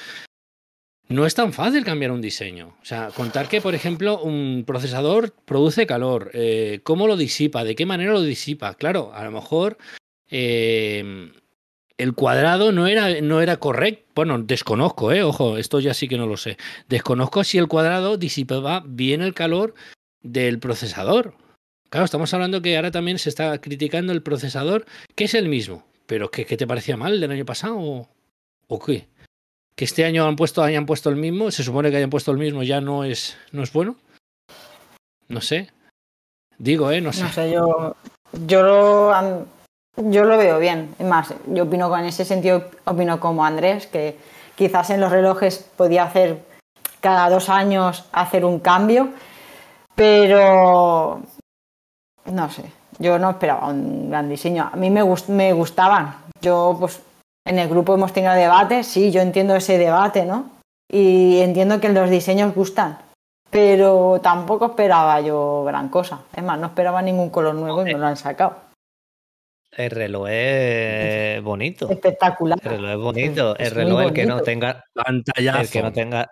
[1.08, 2.76] no es tan fácil cambiar un diseño.
[2.82, 7.74] O sea, contar que, por ejemplo, un procesador produce calor, eh, cómo lo disipa, de
[7.74, 8.74] qué manera lo disipa.
[8.74, 9.78] Claro, a lo mejor
[10.30, 11.32] eh,
[11.96, 14.04] el cuadrado no era, no era correcto.
[14.14, 16.58] Bueno, desconozco, eh, ojo, esto ya sí que no lo sé.
[16.88, 19.74] Desconozco si el cuadrado disipaba bien el calor
[20.22, 21.34] del procesador.
[21.88, 24.84] Claro, estamos hablando que ahora también se está criticando el procesador,
[25.14, 25.86] que es el mismo.
[26.06, 27.78] Pero ¿qué, qué te parecía mal del año pasado?
[27.78, 28.08] ¿O,
[28.66, 29.08] o qué?
[29.78, 32.38] Que este año han puesto, hayan puesto el mismo, se supone que hayan puesto el
[32.38, 33.94] mismo, ya no es, no es bueno.
[35.28, 35.70] No sé.
[36.58, 37.22] Digo, eh, no sé.
[37.22, 37.94] No sé, yo,
[38.48, 39.46] yo, lo,
[40.10, 40.96] yo lo veo bien.
[40.98, 44.18] Es más, yo opino con ese sentido, opino como Andrés, que
[44.56, 46.40] quizás en los relojes podía hacer
[47.00, 49.10] cada dos años hacer un cambio,
[49.94, 51.22] pero
[52.24, 52.64] no sé,
[52.98, 54.68] yo no esperaba un gran diseño.
[54.72, 56.16] A mí me, gust- me gustaban.
[56.42, 57.00] Yo, pues,
[57.48, 60.50] en el grupo hemos tenido debate, sí, yo entiendo ese debate, ¿no?
[60.90, 62.98] Y entiendo que los diseños gustan,
[63.50, 66.20] pero tampoco esperaba yo gran cosa.
[66.34, 68.56] Es más, no esperaba ningún color nuevo y me lo han sacado.
[69.70, 71.90] El reloj es bonito.
[71.90, 72.58] Espectacular.
[72.62, 73.56] El reloj es bonito.
[73.58, 75.60] Es El reloj, el que no tenga, Pantallazo.
[75.60, 76.30] el que no tenga,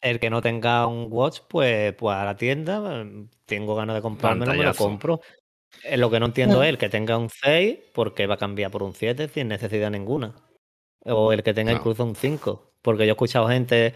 [0.00, 3.04] el que no tenga un watch, pues, pues a la tienda,
[3.46, 5.20] tengo ganas de comprármelo, me lo compro.
[5.84, 6.62] Eh, Lo que no entiendo Mm.
[6.64, 9.90] es el que tenga un 6, porque va a cambiar por un 7 sin necesidad
[9.90, 10.34] ninguna.
[11.04, 11.78] O el que tenga No.
[11.78, 12.72] incluso un 5.
[12.82, 13.94] Porque yo he escuchado gente,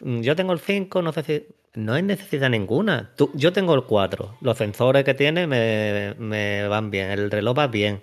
[0.00, 1.46] "Mm, yo tengo el 5, no sé si...
[1.74, 3.12] No hay necesidad ninguna.
[3.16, 4.36] Tú- yo tengo el 4.
[4.40, 7.10] Los sensores que tiene me, me van bien.
[7.10, 8.02] El reloj va bien.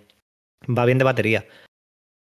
[0.69, 1.45] Va bien de batería.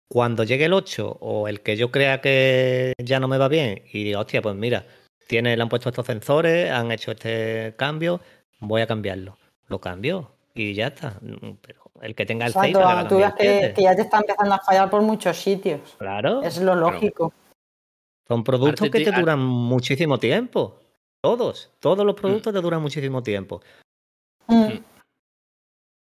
[0.08, 3.82] Cuando llegue el 8 o el que yo crea que ya no me va bien
[3.92, 4.86] y diga, hostia, pues mira,
[5.28, 8.20] tiene, le han puesto estos sensores, han hecho este cambio,
[8.60, 9.38] voy a cambiarlo.
[9.68, 11.18] Lo cambio y ya está.
[11.22, 13.59] Mm, Pero el que tenga el 6 Exacto, ¿para qué va a tú el que,
[13.61, 13.74] 7?
[13.74, 15.80] que ya te está empezando a fallar por muchos sitios.
[15.98, 17.32] Claro, Es lo lógico.
[18.28, 20.80] son productos que te duran muchísimo tiempo.
[21.22, 23.62] Todos, todos los productos te duran muchísimo tiempo.
[24.46, 24.78] Mm.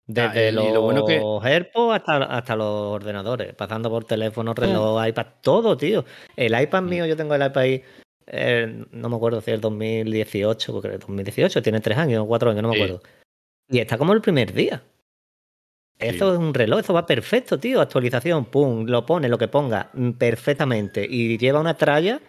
[0.06, 4.08] Desde el- y los lo bueno que- AirPods hasta, hasta los ordenadores, pasando por Mm.
[4.08, 6.04] teléfono, reloj, iPad, todo, tío.
[6.36, 6.89] El iPad Mm.
[6.89, 7.84] mío, yo tengo el iPad ahí,
[8.28, 12.28] eh, no me acuerdo si es el 2018, porque el 2018 tiene tres años o
[12.28, 12.82] cuatro años, no me Sí.
[12.82, 13.02] acuerdo.
[13.70, 14.84] Y está como el primer día.
[16.00, 17.80] Eso es un reloj, eso va perfecto, tío.
[17.80, 21.06] Actualización, pum, lo pone, lo que ponga, mm, perfectamente.
[21.10, 22.20] Y lleva una tralla,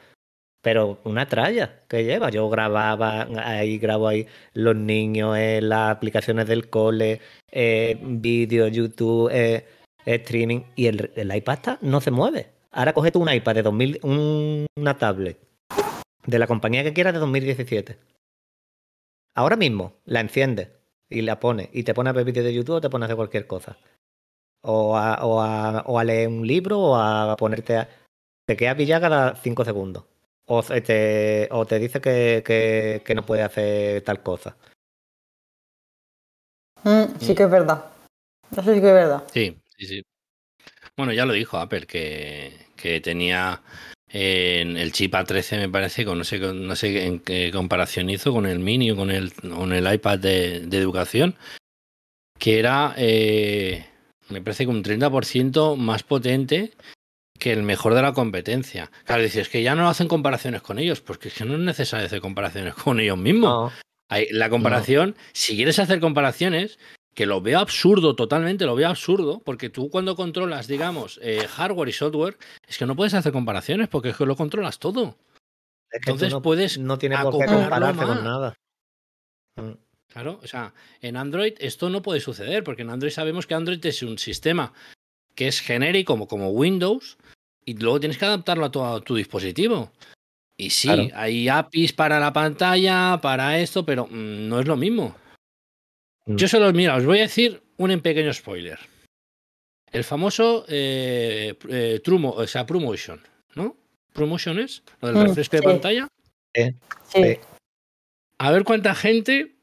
[0.62, 2.30] pero una tralla que lleva.
[2.30, 9.30] Yo grababa ahí, grabo ahí los niños, eh, las aplicaciones del cole, eh, vídeos, YouTube,
[9.32, 9.66] eh,
[10.06, 10.60] streaming.
[10.76, 12.50] Y el, iPad está- no se mueve.
[12.70, 15.38] Ahora coge tú un iPad de 2000, un- una tablet
[16.26, 17.98] de la compañía que quieras de 2017.
[19.34, 20.68] Ahora mismo la enciendes
[21.14, 23.06] y la pones y te pones a ver vídeos de YouTube o te pones a
[23.06, 23.76] hacer cualquier cosa.
[24.62, 27.88] O a, o a- o a leer un libro o a ponerte a...
[28.46, 30.04] Te queda pillada cada 5 segundos.
[30.46, 34.56] O se te, o te dice que, que- que no puede hacer tal cosa.
[36.82, 37.84] Mm, sí que es verdad.
[38.50, 39.22] Eso sí que es verdad.
[39.32, 40.02] Sí, sí, sí.
[40.96, 43.60] Bueno, ya lo dijo Apple, que, que tenía
[44.16, 48.08] en el chip A13, me parece, con no sé, con- no sé en qué comparación
[48.10, 51.34] hizo con el Mini o con el, con el iPad de, de educación,
[52.38, 53.84] que era, eh,
[54.28, 56.72] me parece que un 30% más potente
[57.38, 58.90] que el mejor de la competencia.
[59.04, 62.06] Claro, dices que ya no hacen comparaciones con ellos, porque es que no es necesario
[62.06, 63.50] hacer comparaciones con ellos mismos.
[63.50, 63.72] No,
[64.10, 66.78] Hay- la comparación, si quieres hacer comparaciones,
[67.14, 71.88] que lo veo absurdo totalmente, lo veo absurdo, porque tú cuando controlas, digamos, eh, hardware
[71.88, 72.36] y software,
[72.66, 75.16] es que no puedes hacer comparaciones porque es que lo controlas todo.
[75.90, 78.54] es que tú Entonces no, puedes no tiene por qué compararse con nada.
[79.56, 79.72] Mm.
[80.08, 83.84] Claro, o sea, en Android esto no puede suceder, porque en Android sabemos que Android
[83.84, 84.72] es un sistema
[85.34, 87.16] que es genérico como, como Windows,
[87.64, 89.90] y luego tienes que adaptarlo a tu, a tu dispositivo.
[90.56, 91.08] Y sí, Claro.
[91.14, 95.16] hay APIs para la pantalla, para esto, pero mm, no es lo mismo.
[96.26, 96.36] Mm.
[96.36, 98.78] Yo solo, mira, os voy a decir un pequeño spoiler.
[99.92, 103.20] El famoso eh, eh, Trumo, o sea, ProMotion,
[103.54, 103.76] ¿no?
[104.12, 106.08] ProMotion es lo del Mm, refresco de pantalla.
[106.54, 106.74] Sí.
[107.08, 107.38] Sí.
[108.38, 109.54] A ver cuánta gente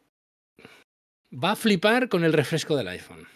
[1.34, 3.28] va a flipar con el refresco del iPhone.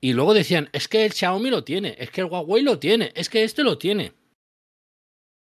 [0.00, 3.12] Y luego decían, es que el Xiaomi lo tiene, es que el Huawei lo tiene,
[3.14, 4.12] es que este lo tiene.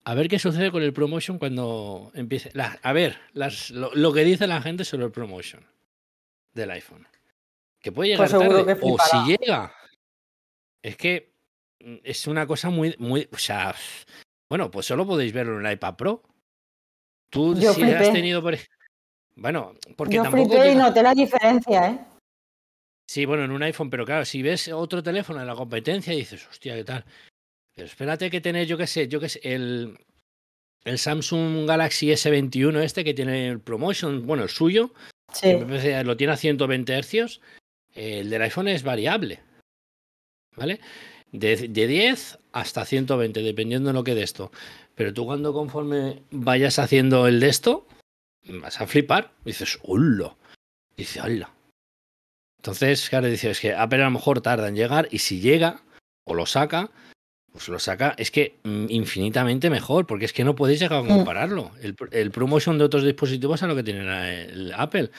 [0.06, 2.52] A ver qué sucede con el ProMotion cuando empiece.
[2.54, 5.64] la- a ver, las- lo, lo que dice la gente sobre el ProMotion
[6.54, 7.08] del iPhone.
[7.82, 8.76] Que puede llegar Pues tarde.
[8.76, 9.74] que o si llega.
[10.84, 11.34] Es que
[11.80, 13.28] mm, es una cosa muy, muy.
[13.32, 13.74] O sea,
[14.50, 16.24] Bueno, pues solo podéis verlo en el iPad Pro.
[17.32, 18.56] Tú Yo si has tenido por...
[19.36, 22.00] Bueno, porque Yo tampoco flipé y llega- noté la diferencia, ¿eh?
[23.10, 26.48] Sí, bueno, en un iPhone, pero claro, si ves otro teléfono en la competencia dices,
[26.48, 27.06] hostia, ¿qué tal?
[27.76, 29.98] Pero espérate que tenés, yo qué sé, yo qué sé, el,
[30.84, 34.92] el Samsung Galaxy S21 este que tiene el ProMotion, bueno, el suyo,
[36.04, 37.42] Lo tiene a 120 hercios,
[37.94, 39.42] el del iPhone es variable,
[40.56, 40.80] ¿vale?
[41.32, 44.52] De, de 10 hasta 120, dependiendo de lo que de esto.
[44.96, 47.88] Pero tú cuando conforme vayas haciendo el de esto,
[48.48, 49.32] vas a flipar.
[49.46, 50.36] Dices, ¡hola!
[50.98, 51.54] Dice, ¡hola!
[52.58, 55.82] Entonces, claro, dices es que Apple a lo mejor tarda en llegar y si llega
[56.26, 56.92] o lo saca,
[57.52, 61.04] pues lo saca, es que mm, infinitamente mejor, porque es que no podéis llegar a
[61.04, 61.08] Mm.
[61.08, 61.72] compararlo.
[61.82, 65.12] El, el promotion de otros dispositivos a lo que tiene el Apple.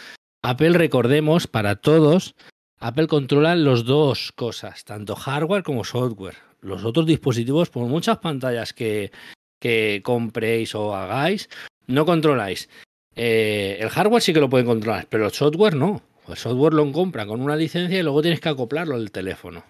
[0.42, 2.34] Apple, recordemos, para todos,
[2.78, 6.36] Apple controla los dos cosas, tanto hardware como software.
[6.62, 9.12] Los otros dispositivos, por muchas pantallas que,
[9.58, 11.48] que compréis o hagáis,
[11.86, 12.68] no controláis.
[13.16, 16.02] Eh, el hardware sí que lo pueden controlar, pero el software no.
[16.28, 19.64] El software lo compra con una licencia y luego tienes que acoplarlo al teléfono.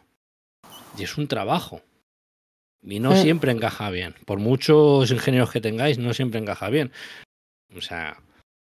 [0.99, 1.81] Y es un trabajo.
[2.83, 4.15] Y no siempre encaja bien.
[4.25, 6.93] Por muchos ingenieros que tengáis, no siempre encaja bien.
[7.77, 8.19] O sea,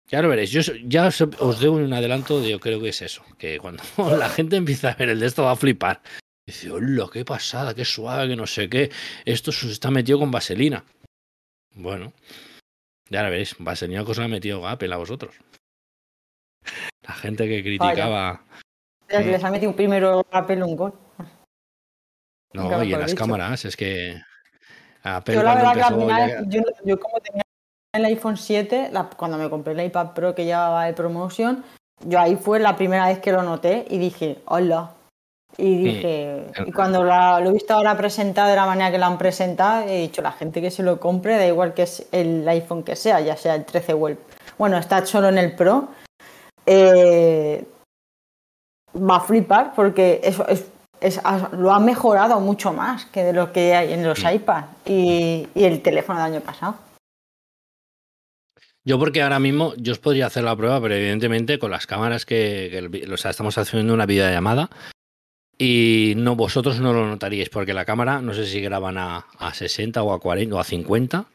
[0.09, 0.51] ya lo veréis.
[0.51, 3.23] Yo ya os, os doy un adelanto de yo creo que es eso.
[3.39, 3.83] Que cuando
[4.19, 6.03] la gente empieza a ver el de esto va a flipar.
[6.47, 8.91] Dice, hola, qué pasada, qué suave, que no sé qué.
[9.25, 10.85] Esto se está metido con vaselina.
[11.75, 12.13] Bueno,
[13.09, 13.55] ya lo veréis.
[13.61, 15.37] Vaselina que os ha metido Apple a vosotros.
[17.07, 18.45] La gente que criticaba.
[19.09, 19.31] Les, Mm.
[19.31, 20.95] les ha metido primero Apple un gol.
[22.53, 23.19] No, Nunca y en las dicho.
[23.23, 24.21] cámaras, es que.
[25.03, 27.43] Apple Yo la verdad que al empezó final, ya- yo, yo como tenía
[27.95, 31.65] el iPhone 7, la- cuando me compré el iPad Pro que llevaba de promotion,
[32.05, 34.93] yo ahí fue la primera vez que lo noté y dije, hola.
[35.57, 39.07] Y dije, y cuando la- lo he visto ahora presentado de la manera que lo
[39.07, 42.49] han presentado, he dicho, la gente que se lo compre, da igual que es el
[42.49, 44.19] iPhone que sea, ya sea el 13 o el...
[44.59, 45.89] Bueno, está solo en el Pro.
[46.67, 47.65] eh,
[48.95, 50.67] va a flipar porque eso es,
[51.01, 51.21] es-
[51.53, 54.29] lo ha mejorado mucho más que de lo que hay en los Mm.
[54.35, 56.77] iPads y, y el teléfono del año pasado.
[58.85, 62.25] Yo porque ahora mismo yo os podría hacer la prueba, pero evidentemente con las cámaras
[62.25, 64.71] que, que el vi- o sea, estamos haciendo una videollamada
[65.59, 69.53] y no vosotros no lo notaríais porque la cámara no sé si graban a, a
[69.53, 71.27] 60 o a 40 o a 50.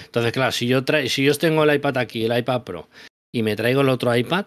[0.00, 2.88] Entonces, claro, si yo si yo os tengo el iPad aquí, el iPad Pro
[3.34, 4.46] y me traigo el otro iPad,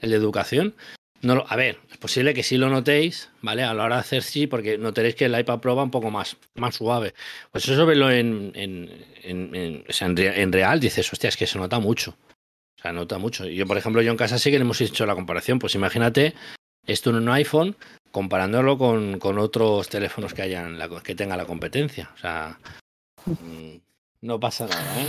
[0.00, 0.74] el de educación,
[1.22, 3.64] no lo, a ver, es posible que sí lo notéis, ¿vale?
[3.64, 6.10] A la hora de hacer sí, porque notaréis que el iPad Pro va un poco
[6.10, 7.14] más, más suave.
[7.50, 8.88] Pues eso verlo en, en,
[9.22, 12.16] en, en- real, dices, hostia, es que se nota mucho.
[12.78, 13.46] O sea, nota mucho.
[13.46, 15.58] Yo, por ejemplo, yo en casa sí que le hemos hecho la comparación.
[15.58, 16.34] Pues imagínate
[16.86, 17.76] esto en un iPhone
[18.12, 22.10] comparándolo con, con otros teléfonos que hayan la, que tenga la competencia.
[22.14, 22.58] O sea,
[23.26, 23.76] mm,
[24.22, 25.08] no pasa nada, ¿eh?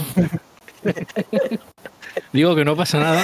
[2.33, 3.23] Digo que no pasa nada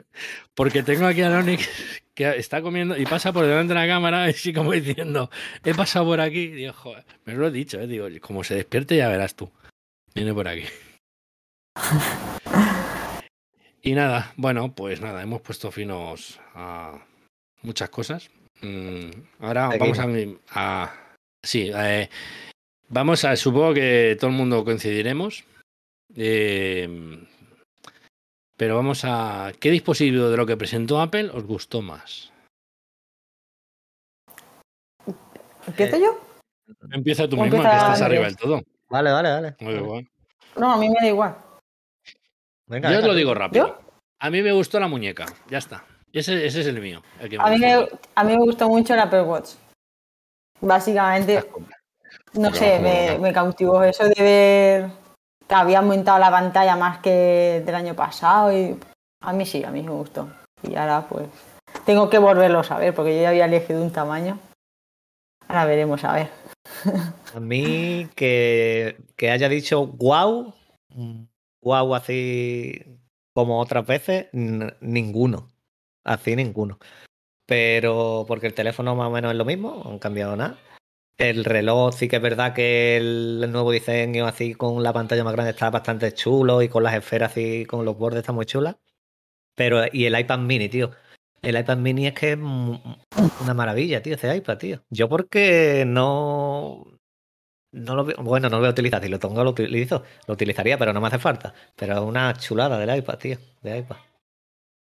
[0.54, 1.68] porque tengo aquí a Nonix
[2.16, 5.30] que está comiendo y pasa por delante de la cámara así como diciendo,
[5.62, 6.48] he pasado por aquí.
[6.48, 7.86] Digo, joder, me lo he dicho, ¿eh?
[7.86, 9.52] Digo, como se despierte ya verás tú.
[10.14, 10.64] Viene por aquí.
[13.82, 16.98] Y nada, bueno, pues nada, hemos puesto finos a
[17.62, 18.30] muchas cosas.
[18.62, 19.10] Mm,
[19.40, 20.06] ahora vamos a,
[20.54, 20.94] a-
[21.44, 22.08] sí, eh,
[22.88, 25.44] vamos a, supongo que todo el mundo coincidiremos.
[26.16, 26.88] Eh,
[28.56, 32.32] pero vamos a, ¿qué dispositivo de lo que presentó Apple os gustó más?
[35.66, 36.20] ¿Empiezo yo?
[36.92, 38.60] Empieza tú O misma, empieza que estás arriba del todo.
[38.88, 39.56] Vale, vale, vale.
[39.60, 40.10] Muy bien.
[40.56, 41.36] No, a mí me da igual.
[42.66, 43.18] Venga, Yo os venga, lo tú.
[43.18, 43.66] digo rápido.
[43.66, 43.78] ¿Yo?
[44.20, 45.84] A mí me gustó la muñeca, ya está.
[46.12, 47.02] Ese, ese es el mío.
[47.20, 49.50] el que me A mí, me, a mí me gustó mucho el Apple Watch.
[50.60, 51.44] Básicamente,
[52.32, 54.90] no sé, me, me cautivó eso de ver
[55.48, 58.78] que había aumentado la pantalla más que del año pasado y
[59.20, 60.28] a mí sí, a mí me gustó.
[60.62, 61.28] Y ahora pues
[61.84, 64.38] tengo que volverlo a ver porque yo ya había elegido un tamaño.
[65.48, 66.30] Ahora veremos a ver.
[67.34, 70.52] A mí que, que haya dicho wow,
[71.62, 72.82] wow así
[73.34, 75.48] como otras veces, ninguno.
[76.04, 76.78] Así ninguno.
[77.46, 80.58] Pero porque el teléfono más o menos es lo mismo, no han cambiado nada.
[81.18, 85.32] El reloj sí que es verdad que el, nuevo diseño así con la pantalla más
[85.32, 88.78] grande está bastante chulo y con las esferas así con los bordes está muy chula.
[89.54, 90.92] Pero y el iPad mini, tío.
[91.42, 94.84] El iPad mini es que es una maravilla, tío, ese iPad, tío.
[94.90, 96.84] Yo porque no
[97.72, 100.34] no lo veo, bueno, no lo voy a utilizar, si lo tengo lo utilizo, lo
[100.34, 101.54] utilizaría, pero no me hace falta.
[101.76, 103.96] Pero es una chulada del iPad, tío, de iPad.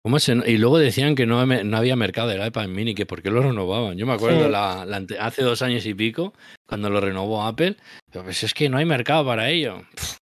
[0.08, 3.20] ¿Cómo se- Y luego decían que no, no había mercado del iPad mini, que por
[3.20, 3.98] qué lo renovaban.
[3.98, 4.50] Yo me acuerdo Sí.
[4.50, 6.32] la- la ante- hace dos años y pico,
[6.66, 7.76] cuando lo renovó Apple,
[8.10, 9.82] pero pues es que no hay mercado para ello.
[9.94, 10.16] Pff,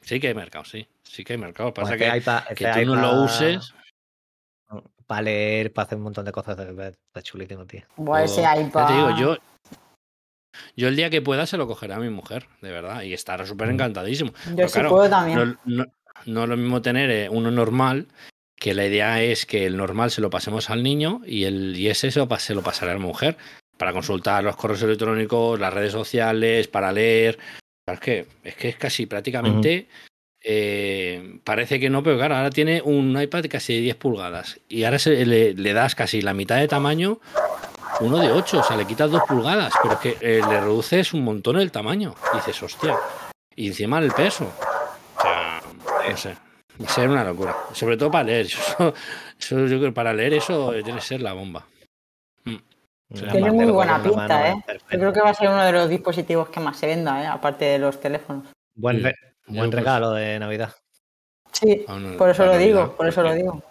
[0.00, 0.88] sí que hay mercado, sí.
[1.04, 1.72] Sí que hay mercado.
[1.72, 3.72] Pasa que, este iPad- que tú no lo uses.
[5.06, 6.58] Para leer, para hacer un montón de cosas.
[6.58, 7.82] Está chulísimo, tío.
[7.96, 8.88] Buah, ese iPad.
[8.88, 9.36] te digo, yo,
[10.74, 13.46] yo el día que pueda se lo cogeré a mi mujer, de verdad, y estará
[13.46, 14.32] súper encantadísimo.
[14.48, 15.38] Yo Pero sí claro, puedo también.
[15.38, 15.86] No, no-
[16.26, 18.08] no es lo mismo tener eh, uno normal,
[18.58, 21.88] que la idea es que el normal se lo pasemos al niño y, el, y
[21.88, 23.36] ese se lo, se lo pasará a la mujer
[23.76, 27.38] para consultar los correos electrónicos, las redes sociales, para leer.
[27.86, 29.86] Es que es, que es casi prácticamente.
[30.42, 34.84] eh, parece que no, pero claro, ahora tiene un iPad casi de 10 pulgadas y
[34.84, 37.20] ahora se, le, le das casi la mitad de tamaño,
[38.00, 41.12] uno de 8, o sea, le quitas 2 pulgadas, pero es que eh, le reduces
[41.12, 42.14] un montón el tamaño.
[42.32, 42.96] Y dices, hostia,
[43.56, 44.52] y encima el peso.
[45.16, 45.60] O sea,
[46.08, 46.36] no sé.
[46.80, 47.56] Va a ser una locura.
[47.72, 48.46] Sobre todo para leer.
[48.46, 48.94] Eso,
[49.38, 51.64] eso yo creo que para leer eso tiene que ser la bomba.
[52.44, 54.64] La Tiene parte muy buena pinta, mano ¿eh?
[54.68, 57.22] es Yo creo que va a ser uno de los dispositivos que más se venda,
[57.22, 57.26] ¿eh?
[57.26, 58.48] aparte de los teléfonos.
[58.74, 59.14] Buen, re-
[59.46, 60.74] buen pues, regalo de Navidad.
[61.52, 63.62] Sí, a una- por eso lo digo, por eso lo digo.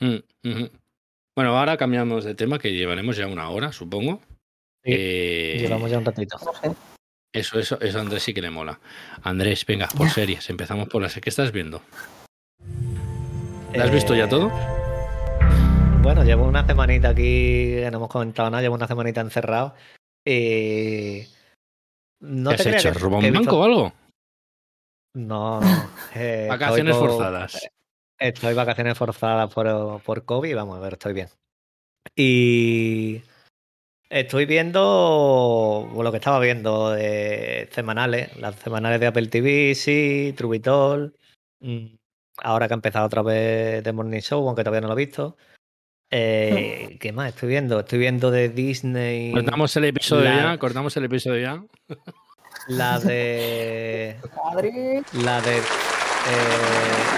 [0.00, 0.64] Mm.
[1.36, 4.20] Bueno, ahora cambiamos de tema, que llevaremos ya una hora, supongo.
[4.82, 6.38] Sí, Eh, Llevamos ya un ratito.
[6.44, 6.72] No sé.
[7.36, 8.78] Eso, eso, eso a Andrés sí que le mola.
[9.22, 10.48] Andrés, venga, por series.
[10.48, 11.82] Empezamos por las ¿Qué estás viendo?
[13.74, 14.50] ¿La has visto ya Eh, todo?
[16.02, 19.74] Bueno, llevo una semanita aquí, que no hemos comentado nada, llevo una semanita encerrado.
[22.20, 22.92] No ¿Qué te has hecho?
[22.92, 23.92] que- ¿Robado que he un visto- banco o algo?
[25.14, 25.66] No, no.
[26.14, 27.68] eh, estoy Vacaciones por- forzadas.
[28.18, 31.28] Estoy vacaciones forzadas por, por COVID, vamos a ver, estoy bien.
[32.16, 33.20] Y
[34.08, 41.14] estoy viendo lo que estaba viendo de semanales, las semanales de Apple TV, sí, Trubitol.
[41.60, 41.86] mm,
[42.42, 45.36] Ahora que ha empezado otra vez The Morning Show, aunque todavía no lo he visto.
[46.10, 47.80] Eh, ¿Qué más estoy viendo?
[47.80, 49.32] Estoy viendo de Disney.
[49.32, 51.64] Cortamos el episodio La- ya, cortamos el episodio ya.
[52.68, 54.16] La de.
[54.44, 55.02] Madre.
[55.24, 55.56] La de.
[55.56, 55.62] Eh,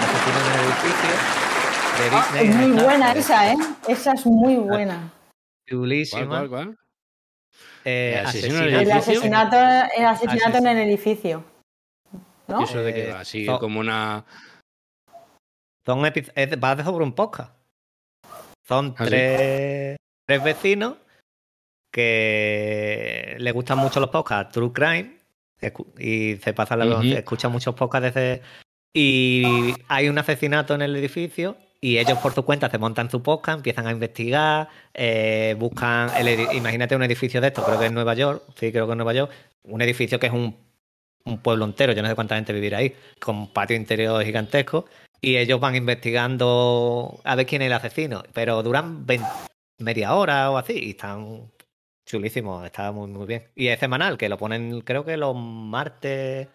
[0.01, 1.13] Asesino en el edificio.
[1.97, 2.47] De Ah, Disney.
[2.49, 3.57] es muy buena esa, ¿eh?
[3.87, 5.11] Esa es muy buena.
[5.11, 6.27] ¿Cuál, Chulísima.
[6.27, 6.69] cuál, cuál?
[6.69, 6.75] Eh,
[7.85, 9.55] Eh, Asesino asesino- el asesinato,
[9.97, 11.43] el asesinato en el edificio.
[12.47, 12.61] ¿No?
[12.61, 13.19] ¿Y eso de qué Eh, va?
[13.21, 14.25] Así so- como una.
[15.85, 16.31] Son epi-
[16.63, 17.53] va de sobre un podcast.
[18.67, 20.97] Son ¿Ah, tres, tres vecinos
[21.91, 25.17] que le gustan mucho los podcasts, True Crime,
[25.97, 27.03] y se pasan la Ujú.
[27.17, 28.41] escuchan muchos podcasts desde.
[28.95, 33.21] Y hay un asesinato en el edificio y ellos por su cuenta se montan su
[33.23, 36.09] podcast, empiezan a investigar, eh, buscan.
[36.17, 38.97] El, imagínate un edificio de estos, creo que es Nueva York, sí, creo que es
[38.97, 39.31] Nueva York,
[39.63, 40.55] un edificio que es un,
[41.25, 44.85] un pueblo entero, yo no sé cuánta gente vivirá ahí, con patio interior gigantesco
[45.21, 49.27] y ellos van investigando a ver quién es el asesino, pero duran 20
[49.79, 51.49] media hora o así y están
[52.05, 53.43] chulísimos, está muy muy bien.
[53.55, 56.47] Y es semanal, que lo ponen creo que los martes,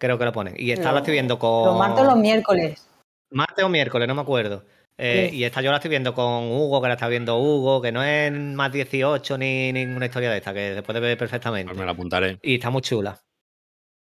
[0.00, 0.54] creo que lo ponen.
[0.56, 1.66] Y esta Lo- la estoy viendo con...
[1.66, 2.86] Los martes o los miércoles.
[3.32, 4.64] Martes o miércoles, no me acuerdo.
[4.98, 5.38] Eh, Sí.
[5.38, 8.02] Y esta yo la estoy viendo con Hugo, que la está viendo Hugo, que no
[8.02, 11.70] es más 18 ni ninguna historia de esta, que se puede ver perfectamente.
[11.70, 12.38] Pues me la apuntaré.
[12.42, 13.18] Y está muy chula.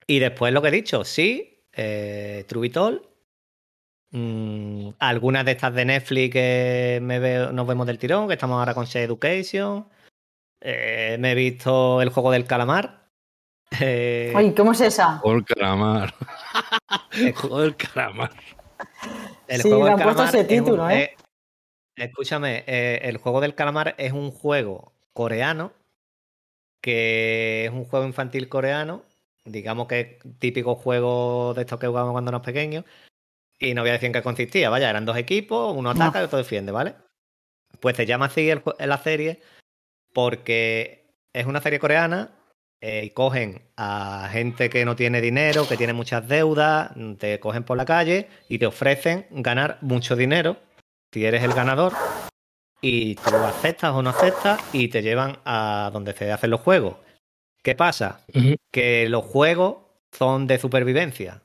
[0.07, 3.03] Y después lo que he dicho, sí, eh, Trubitol.
[4.11, 8.57] mm, algunas de estas de Netflix que me veo, nos vemos del tirón, que estamos
[8.57, 9.87] ahora con Sea Education.
[10.61, 13.05] Eh, me he visto el juego del calamar.
[13.81, 15.17] Eh, ¿cómo es esa?
[15.17, 16.13] Joder, calamar.
[17.11, 18.31] el, Joder, calamar.
[19.47, 21.03] El Sí, juego le del han puesto ese es un- título, ¿eh?
[21.03, 21.17] eh,
[21.95, 25.71] escúchame, eh, el juego del calamar es un juego coreano
[26.81, 29.03] que es un juego infantil coreano,
[29.45, 32.85] digamos que es típico juego de estos que jugamos cuando éramos pequeños,
[33.59, 36.03] y no voy a decir en qué consistía, vaya, eran dos equipos, uno No.
[36.03, 36.95] ataca y otro defiende, ¿vale?
[37.79, 39.41] Pues se llama así el la serie
[40.13, 42.31] porque es una serie coreana
[42.81, 47.63] eh, y cogen a gente que no tiene dinero, que tiene muchas deudas, te cogen
[47.63, 50.57] por la calle y te ofrecen ganar mucho dinero
[51.11, 51.93] si eres el ganador
[52.81, 56.97] y tú aceptas o no aceptas y te llevan a donde se hacen los juegos.
[57.63, 58.21] ¿Qué pasa?
[58.71, 59.77] Que los juegos
[60.11, 61.41] son de supervivencia,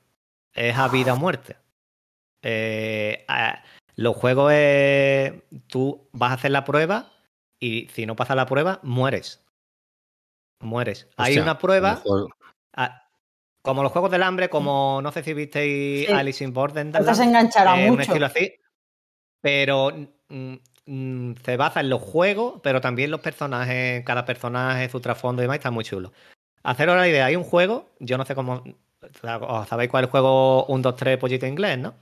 [0.53, 1.57] es a vida o muerte.
[2.41, 3.63] Eh, a-
[3.95, 5.33] los juegos es.
[5.67, 7.11] Tú vas a hacer la prueba
[7.59, 9.42] y si no pasas la prueba, mueres.
[10.63, 11.07] Mueres.
[11.17, 11.95] Hay una prueba.
[11.95, 12.29] mejor-
[13.61, 16.11] como los juegos del hambre, como no sé si visteis Sí.
[16.13, 16.93] Alice in Borderland.
[17.21, 18.01] Enganchará eh, un mucho.
[18.01, 18.53] estilo así.
[19.39, 19.91] Pero
[20.29, 20.53] mm,
[20.85, 25.43] mm, se basa en los juegos, pero también los personajes, cada personaje, su trasfondo y
[25.43, 26.11] demás, está muy chulo.
[26.63, 28.63] Haceros la idea, hay un juego, yo no sé cómo.
[29.69, 31.93] Sabéis cuál es el juego 1, 2, 3, pollito inglés, ¿no?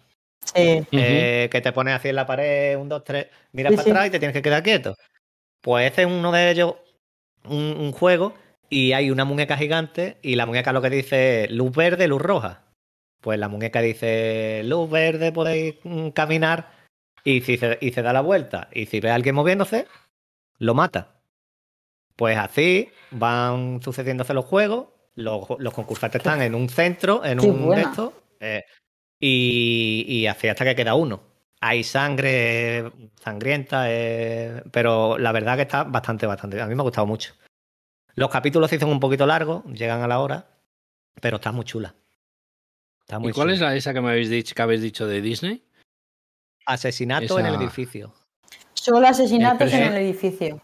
[0.44, 0.84] Sí.
[0.92, 3.90] Eh, que te pones así en la pared, un, dos, tres, miras Sí, para sí.
[3.92, 4.96] atrás y te tienes que quedar quieto.
[5.62, 6.76] Pues ese es uno de ellos,
[7.46, 8.34] un, un juego,
[8.72, 12.22] y hay una muñeca gigante, y la muñeca lo que dice es luz verde, luz
[12.22, 12.64] roja.
[13.20, 16.72] Pues la muñeca dice luz verde, podéis mm, caminar,
[17.26, 19.88] y, si se, y se da la vuelta, y si ve a alguien moviéndose,
[20.58, 21.22] lo mata.
[22.16, 27.48] Pues así van sucediéndose los juegos, los, los concursantes están en un centro, en Qué
[27.48, 27.82] un buena.
[27.82, 28.64] estos, eh,
[29.20, 31.22] y, y así hasta que queda uno.
[31.60, 36.62] Hay sangre sangrienta, eh, pero la verdad que está bastante, bastante.
[36.62, 37.34] A mí me ha gustado mucho.
[38.16, 40.48] Los capítulos se hicieron un poquito largos, llegan a la hora,
[41.22, 41.96] pero está muy chula.
[43.02, 43.54] Está muy ¿Y cuál chula.
[43.56, 45.64] es la esa que me habéis dicho, que habéis dicho de Disney?
[46.66, 48.14] Asesinato en el edificio.
[48.74, 50.62] Solo asesinatos en el edificio.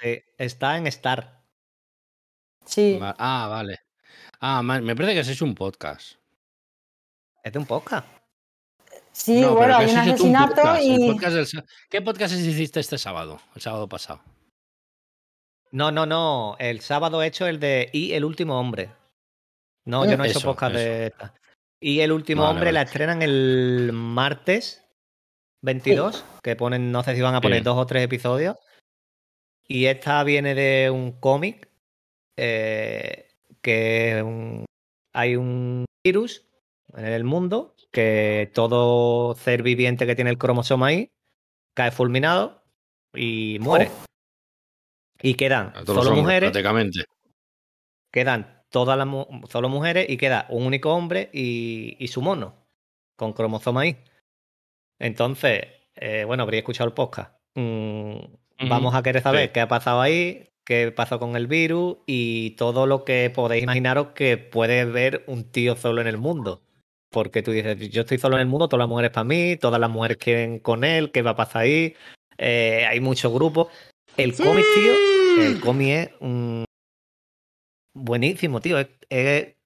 [0.00, 1.42] Sí, está en Star.
[2.64, 2.98] Sí.
[3.00, 3.80] Va- Ah, vale.
[4.40, 6.16] Ah, me parece que has hecho un podcast.
[7.44, 8.06] Es de un podcast.
[9.12, 11.10] Sí, No, bueno, hay un asesinato podcast, y.
[11.12, 13.40] podcast del sa- ¿Qué podcast hiciste este sábado?
[13.54, 14.22] El sábado pasado.
[15.72, 16.56] No, no, no.
[16.58, 18.90] El sábado he hecho el de Y el último hombre.
[19.84, 21.34] No, yo no he hecho podcast de esta.
[21.80, 22.72] Y el último Vale, hombre vale.
[22.74, 24.84] la estrenan el martes
[25.62, 27.64] 22, que ponen, no sé si van a poner Sí.
[27.64, 28.56] dos o tres episodios.
[29.66, 31.68] Y esta viene de un cómic
[32.38, 33.28] eh,
[33.60, 34.64] que un-
[35.14, 36.46] hay un virus
[36.96, 41.10] en el mundo que todo ser viviente que tiene el cromosoma ahí
[41.74, 42.62] cae fulminado
[43.14, 43.90] y muere.
[45.22, 47.04] Y quedan A todos los solo hombres, mujeres, Prácticamente.
[48.12, 49.06] quedan todas las
[49.50, 52.54] solo mujeres y queda un único hombre y, y su mono
[53.16, 53.96] con cromosoma ahí.
[54.98, 55.64] Entonces,
[55.96, 57.32] eh, bueno, habría escuchado el podcast.
[57.54, 58.16] Mm,
[58.68, 59.50] Vamos a querer saber sí.
[59.52, 64.08] qué ha pasado ahí, qué pasó con el virus y todo lo que podéis imaginaros
[64.14, 66.62] que puede ver un tío solo en el mundo.
[67.10, 69.80] Porque tú dices, yo estoy solo en el mundo, todas las mujeres para mí, todas
[69.80, 71.94] las mujeres quieren con él, ¿qué va a pasar ahí?
[72.38, 73.68] Eh, hay muchos grupos.
[74.16, 74.92] El cómic, tío,
[75.38, 76.64] el cómic es un...
[77.94, 78.78] buenísimo, tío.
[78.78, 79.56] Es, es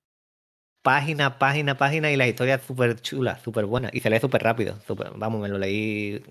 [0.83, 3.91] página, página, página y la historia es súper chula, súper buena.
[3.93, 4.79] Y se lee súper rápido.
[5.17, 6.23] vamos, me lo leí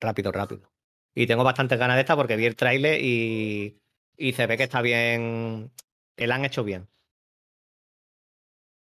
[0.00, 0.70] rápido, rápido.
[1.14, 3.80] Y tengo bastantes ganas de esta porque vi el tráiler y,
[4.16, 5.70] y se ve que está bien.
[6.16, 6.88] Que la han hecho bien.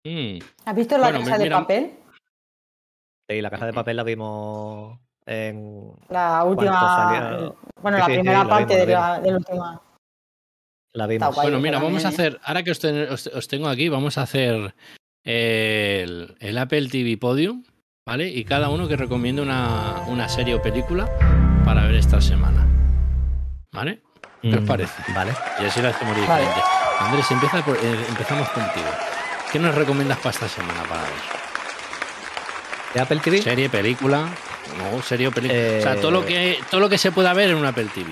[0.04, 0.40] Mm.
[0.66, 1.92] ¿Has visto la Bueno, casa de papel?
[3.30, 5.92] Y la casa de papel la vimos en.
[6.10, 6.80] La última.
[6.80, 7.56] salió?
[7.82, 9.82] Bueno, Sí, la primera parte vimos, de la, de la última.
[10.94, 11.36] La vimos.
[11.36, 11.46] guay.
[11.48, 14.24] Bueno, mira, vamos a hacer, ahora que os, ten- os- os tengo aquí, vamos a
[14.24, 14.74] hacer
[15.24, 17.64] el, el Apple TV Podium,
[18.08, 18.28] ¿vale?
[18.30, 21.08] Y cada uno que recomiende una, una serie o película
[21.66, 22.66] para ver esta semana.
[23.74, 24.02] ¿Vale?
[24.42, 25.04] ¿Qué os Mm, parece?
[25.14, 25.34] Vale.
[25.62, 26.42] Y así lo hacemos Vale.
[26.42, 26.62] diferente.
[27.00, 28.88] Andrés, empieza por- eh, empezamos contigo.
[29.52, 31.12] ¿Qué nos recomiendas para esta semana para ver?
[32.94, 33.42] ¿De Apple TV?
[33.42, 34.28] ¿Serie, película?
[34.78, 35.60] No, serie o película.
[35.60, 37.88] O sea, Eh, todo lo, que, todo lo que se pueda ver en un Apple
[37.94, 38.12] TV.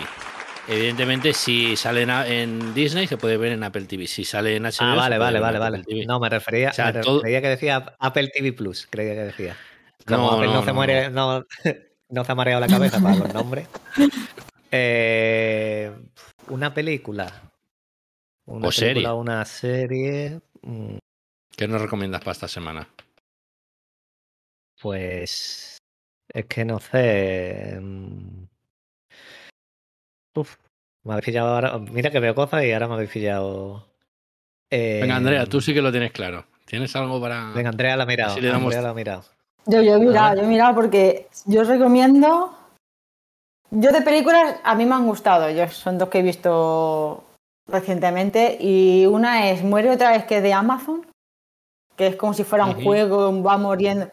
[0.68, 4.08] Evidentemente, si sale en, en Disney, se puede ver en Apple TV.
[4.08, 5.84] Si sale en HBO, Ah, vale, vale, vale, vale.
[6.08, 9.20] No, me refería, O sea, me todo- refería que decía Apple TV Plus, creía que
[9.26, 9.56] decía.
[10.08, 11.45] Como No, Apple no, no, se no, muere, no,
[12.10, 13.68] no se ha mareado la cabeza para los nombres.
[14.78, 15.89] Eh,
[16.49, 17.32] una película.
[18.45, 18.95] Una O serie.
[18.95, 20.41] película, una serie.
[20.64, 20.97] mm,
[21.56, 22.86] ¿Qué nos recomiendas para esta semana?
[24.82, 25.74] Pues.
[26.34, 27.78] Es que no sé.
[27.82, 28.45] mm,
[30.36, 30.57] Uf,
[31.03, 31.78] me habéis pillado ahora.
[31.78, 33.86] Mira que veo cosas y ahora me habéis pillado.
[34.71, 36.45] Venga, Andrea, tú Eh, sí que lo tienes claro.
[36.65, 37.51] ¿Tienes algo para...?
[37.53, 38.39] Venga, Andrea la ha mirado.
[38.39, 39.23] Le damos- Andrea la ha mirado.
[39.67, 42.53] Yo, yo he mirado, yo he mirado porque yo os recomiendo.
[43.71, 45.49] Yo de películas a mí me han gustado.
[45.49, 47.23] Yo son dos que he visto
[47.67, 48.57] recientemente.
[48.59, 51.05] Y una es Muere otra vez que es de Amazon.
[51.95, 54.11] Que es como si fuera un juego, va muriendo.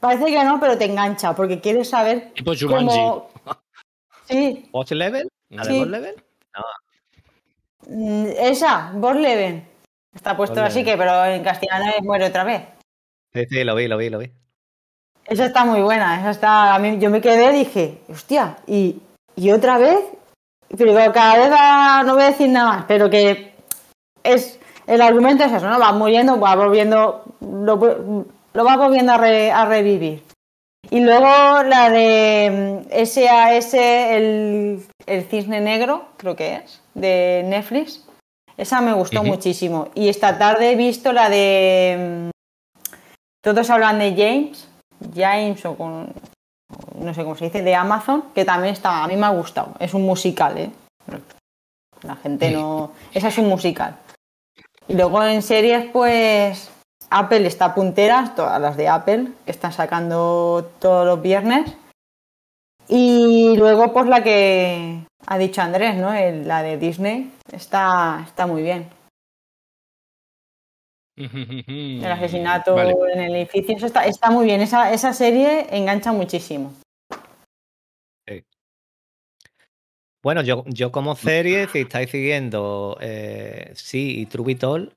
[0.00, 2.86] Parece que no, pero te engancha porque quieres saber Tipo Jumanji.
[2.86, 3.28] cómo.
[4.28, 5.28] Sí, ¿Watch level?
[5.50, 5.78] ¿La de Sí.
[5.78, 6.14] Watch level?
[7.88, 9.66] mm, esa, Boss Leven.
[10.14, 12.62] Está puesto Boss así que, pero en castellano Muere otra vez.
[13.34, 14.30] Sí, sí, lo vi, lo vi, lo vi.
[15.26, 16.74] Esa está muy buena, esa está.
[16.74, 19.00] A mí, yo me quedé y dije, hostia, y,
[19.34, 19.98] y otra vez,
[20.76, 23.52] pero digo, cada vez va- no voy a decir nada más, pero que
[24.22, 25.78] es el argumento es eso, ¿no?
[25.80, 28.24] Va muriendo, va volviendo, lo,
[28.56, 30.22] lo va volviendo a, re- a revivir.
[30.90, 38.04] Y luego la de mm, SAS, el, el cisne negro, creo que es, de Netflix.
[38.56, 39.88] Esa me gustó muchísimo.
[39.94, 42.28] Y esta tarde he visto la de.
[42.28, 42.30] mm,
[43.42, 44.68] Todos hablan de James,
[45.14, 46.12] James o con.
[46.98, 49.04] No sé cómo se dice, de Amazon, que también está.
[49.04, 49.74] A mí me ha gustado.
[49.78, 50.70] Es un musical, ¿eh?
[52.02, 52.92] La gente no.
[53.12, 53.96] Esa es un musical.
[54.88, 56.70] Y luego en series, pues.
[57.10, 61.72] Apple está puntera, todas las de Apple, que están sacando todos los viernes.
[62.88, 66.12] Y luego, pues la que ha dicho Andrés, ¿no?
[66.14, 68.88] El- la de Disney, está, está muy bien.
[71.16, 72.94] El asesinato Vale.
[73.14, 74.60] en el edificio, eso está, está muy bien.
[74.60, 76.72] Esa, esa serie engancha muchísimo.
[80.22, 84.92] Bueno, yo, yo como serie, si estáis siguiendo eh, sí y Trubitol,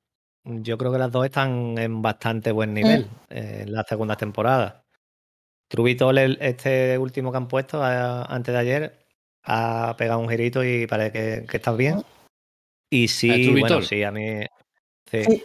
[0.49, 4.83] yo creo que las dos están en bastante buen nivel eh, en la segunda temporada.
[5.67, 9.05] Trubitol, este último que han puesto a- antes de ayer,
[9.43, 12.01] ha pegado un girito y parece que, que está bien.
[12.89, 14.41] Y sí, bueno, sí, a mí.
[15.11, 15.23] Sí.
[15.23, 15.43] Sí.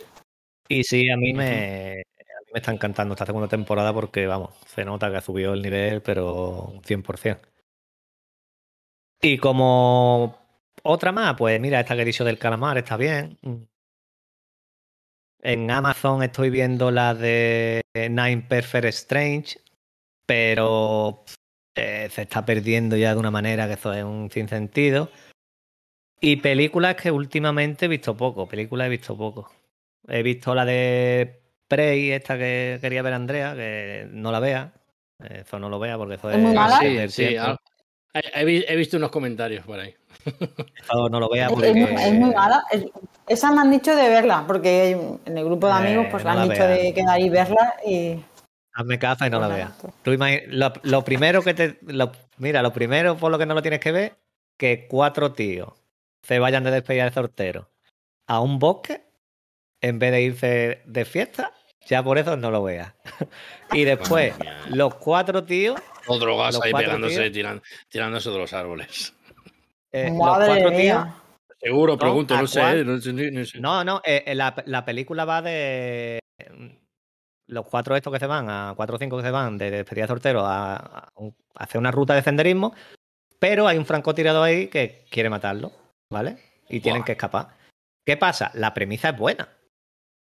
[0.69, 4.51] Y sí, a mí me, a mí me está encantando esta segunda temporada porque, vamos,
[4.67, 7.41] se nota que ha subido el nivel, pero 100%.
[9.21, 10.39] Y como
[10.83, 13.39] otra más, pues mira, esta que he dicho del calamar está bien.
[15.45, 19.61] En Amazon estoy viendo la de Nine Perfect Strange,
[20.25, 21.23] pero
[21.75, 25.11] eh, se está perdiendo ya de una manera que eso es un sinsentido.
[26.19, 29.53] Y películas que últimamente he visto poco, películas he visto poco.
[30.09, 34.73] He visto la de Prey, esta que quería ver Andrea, que no la vea.
[35.19, 36.79] Eso no lo vea porque eso ¿Es muy mala?
[36.79, 37.37] Perder sí, sí.
[38.15, 39.95] He, he vi- he visto unos comentarios por ahí.
[41.11, 41.69] No lo vea Es, porque...
[41.71, 42.65] es muy- es muy mala.
[42.71, 42.85] Es-
[43.27, 44.91] esa me han dicho de verla, porque
[45.25, 47.75] en el grupo de Eh, amigos pues no me han dicho de quedar y verla
[47.87, 48.23] y...
[48.75, 49.47] Hazme caso y no la
[50.03, 50.47] Pues veas.
[50.49, 51.79] lo, lo primero que te.
[51.83, 54.17] lo- mira, lo primero por lo que no lo tienes que ver,
[54.59, 55.73] que cuatro tíos
[56.23, 57.71] se vayan de despedida de sortero
[58.27, 59.05] a un bosque
[59.81, 61.53] en vez de irse de fiesta,
[61.87, 62.93] ya por eso no lo veas.
[63.73, 64.35] y después,
[64.69, 67.33] los cuatro tíos, O drogas ahí pegándose, tíos.
[67.33, 69.15] tiran- tirándose de los árboles.
[69.93, 70.79] eh, los cuatro tíos.
[70.79, 71.15] mía.
[71.61, 73.59] Seguro, No, pregunto, ¿a no sé, eh, no sé, ni sé.
[73.61, 76.19] No, no, eh, eh, la, la película va de.
[77.47, 80.05] Los cuatro estos que se van, a cuatro o cinco que se van de despedida
[80.05, 81.11] de sortero a, a
[81.57, 82.75] hacer una ruta de senderismo,
[83.39, 85.71] pero hay un francotirador ahí que quiere matarlo,
[86.11, 86.39] ¿vale?
[86.71, 87.49] Y tienen que escapar.
[88.07, 88.51] ¿Qué pasa?
[88.55, 89.49] La premisa es buena,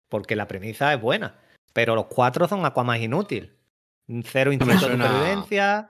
[0.10, 1.36] porque la premisa es buena,
[1.74, 3.54] pero los cuatro son Aquaman inútil.
[4.26, 5.90] Cero instinto de suena- supervivencia.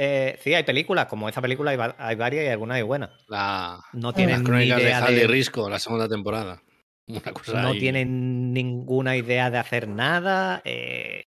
[0.00, 3.10] Eh, sí, hay películas, como esa película hay, va- hay varias y algunas hay buenas.
[3.28, 6.62] La- No las tienen ni crónicas de idea Harley de, Risco, la segunda temporada.
[7.08, 7.78] Una cosa no ahí.
[7.80, 10.62] tienen ninguna idea de hacer nada.
[10.64, 11.24] eh,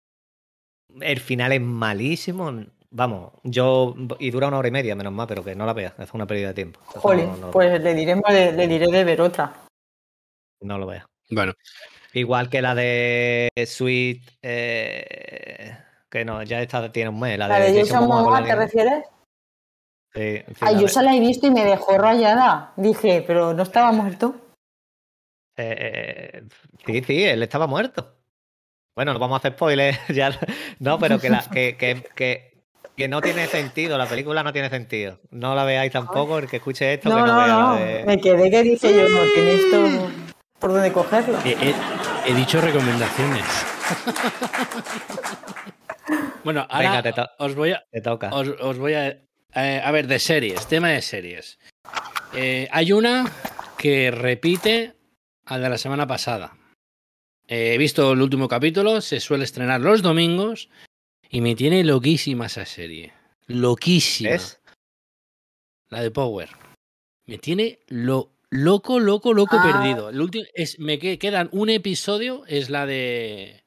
[1.00, 2.52] el final es malísimo.
[2.90, 3.94] Vamos, yo.
[4.18, 5.94] Y dura una hora y media, menos mal, pero que no la veas.
[5.98, 6.80] Es una pérdida de tiempo.
[6.84, 9.52] Jolín, no, no lo- pues le, diremos, le, le diré de ver otra.
[10.62, 11.04] no lo veas.
[11.30, 11.52] Bueno,
[12.12, 14.22] Igual que la de Sweet.
[14.42, 15.76] eh,
[16.10, 17.38] que no, ya esta tiene un mes.
[17.38, 19.04] La, ¿La de Jason Momoa te refieres?
[20.12, 22.72] Sí, sí, Ay, yo de- se la he visto y me dejó rayada.
[22.76, 24.34] Dije, pero no estaba muerto.
[25.56, 26.42] Eh, eh,
[26.84, 28.16] sí, sí, él estaba muerto.
[28.96, 30.30] Bueno, no vamos a hacer spoilers ya.
[30.80, 32.54] No, pero que, la, que, que, que,
[32.96, 35.20] que no tiene sentido, la película no tiene sentido.
[35.30, 37.74] No la veáis tampoco, el que escuche esto, No, que no, no, vea no.
[37.74, 40.10] la de- Me quedé que dije yo, no tiene esto
[40.58, 41.38] por dónde cogerlo.
[41.44, 41.74] he, he-
[42.26, 43.44] he dicho recomendaciones.
[46.44, 48.30] bueno, ahora Venga, te, to- os voy a, te toca.
[48.30, 49.08] os, os voy a.
[49.08, 51.58] eh, a ver, de series, tema de series.
[52.34, 53.30] Eh, hay una
[53.78, 54.94] que repite
[55.46, 56.56] al de la semana pasada.
[57.48, 60.68] Eh, he visto el último capítulo, se suele estrenar los domingos
[61.28, 63.12] y me tiene loquísima esa serie.
[63.48, 64.30] Loquísima.
[64.30, 64.60] ¿Ves?
[65.88, 66.48] La de Power.
[67.26, 69.62] Me tiene lo, loco, loco, loco Ah.
[69.80, 70.10] perdido.
[70.10, 73.64] El último es, me que- quedan un episodio, es la de.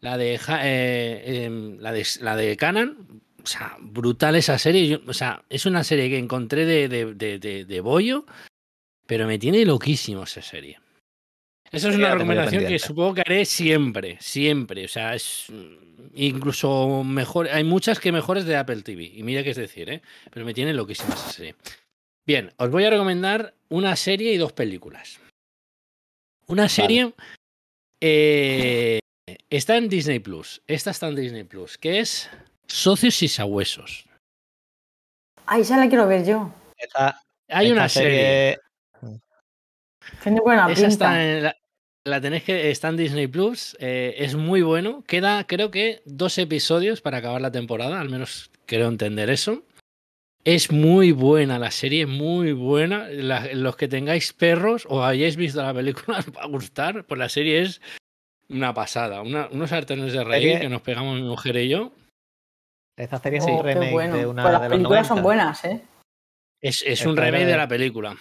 [0.00, 0.38] La de.
[0.62, 2.96] Eh, em, la de la de Canan.
[3.42, 4.86] O sea, brutal esa serie.
[4.86, 8.26] Yo- o sea, es una serie que encontré de, de, de, de- bollo,
[9.06, 10.78] pero me tiene loquísimo esa serie.
[11.72, 14.84] Esa es una recomendación que supongo que haré siempre, siempre.
[14.84, 17.48] O sea, es mm, incluso mejor.
[17.48, 19.04] Hay muchas que mejores de Apple TV.
[19.14, 20.02] Y mira qué es decir, ¿eh?
[20.30, 21.54] Pero me tiene loquísima esa serie.
[22.26, 25.18] Bien, os voy a recomendar una serie y dos películas.
[26.46, 27.12] Una serie
[28.00, 28.98] eh,
[29.50, 30.62] está en Disney Plus.
[30.66, 32.28] Esta está en Disney Plus, que es
[32.66, 34.04] Socios y Sabuesos.
[35.46, 36.52] Ay, esa la quiero ver yo.
[36.76, 38.58] Esta- Hay esta una serie.
[40.22, 40.88] Tiene buena Esa pinta.
[40.88, 41.56] está en la,
[42.04, 43.76] la tenéis que está en Disney Plus.
[43.80, 45.04] eh, es muy bueno.
[45.06, 48.00] Queda, creo que, dos episodios para acabar la temporada.
[48.00, 49.64] Al menos quiero entender eso.
[50.42, 53.08] Es muy buena la serie, muy buena.
[53.10, 57.04] La- los que tengáis perros o hayáis visto la película os va a gustar.
[57.04, 57.80] Pues la serie es
[58.50, 59.22] una pasada.
[59.22, 61.92] Una- unos sartenes de reír Serie- que nos pegamos mi mujer y yo.
[62.98, 64.16] Esta serie es Oh, un qué remake bueno.
[64.16, 65.24] de una Pues las de los películas son 90.
[65.24, 65.82] buenas, ¿eh?
[66.62, 68.16] Es, es un remake de de- la película.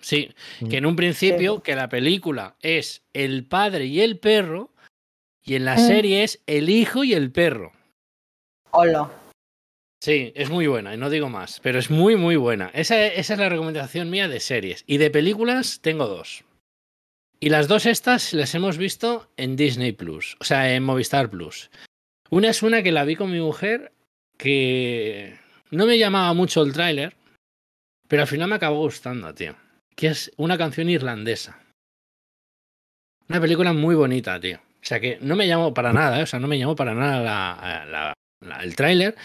[0.00, 0.30] Sí,
[0.60, 0.68] Mm.
[0.68, 4.70] que en un principio que la película es el padre y el perro,
[5.44, 5.78] Y en la Mm.
[5.78, 7.72] serie es El hijo y el perro.
[8.70, 9.10] Hola.
[10.02, 12.70] Sí, es muy buena, y no digo más, pero es muy, muy buena.
[12.74, 14.84] Esa, esa es la recomendación mía de series.
[14.86, 16.44] Y de películas tengo dos.
[17.40, 21.70] Y las dos estas las hemos visto en Disney Plus, o sea, en Movistar Plus.
[22.30, 23.92] Una es una que la vi con mi mujer,
[24.36, 25.38] que
[25.70, 27.14] no me llamaba mucho el tráiler,
[28.08, 29.54] pero al final me acabó gustando, tío.
[29.94, 31.62] Que es una canción irlandesa.
[33.28, 34.58] Una película muy bonita, tío.
[34.58, 36.22] O sea que no me llamó para nada, ¿eh?
[36.22, 39.16] o sea, no me llamó para nada la- la- el tráiler,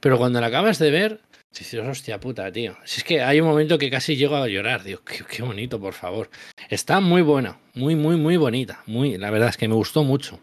[0.00, 1.20] pero cuando la acabas de ver,
[1.50, 2.76] dices, hostia puta, tío.
[2.84, 5.94] Si es que hay un momento que casi llego a llorar, digo, qué, bonito, por
[5.94, 6.30] favor.
[6.68, 8.82] Está muy buena, muy, muy, muy bonita.
[8.86, 10.40] Muy, la verdad es que me gustó mucho.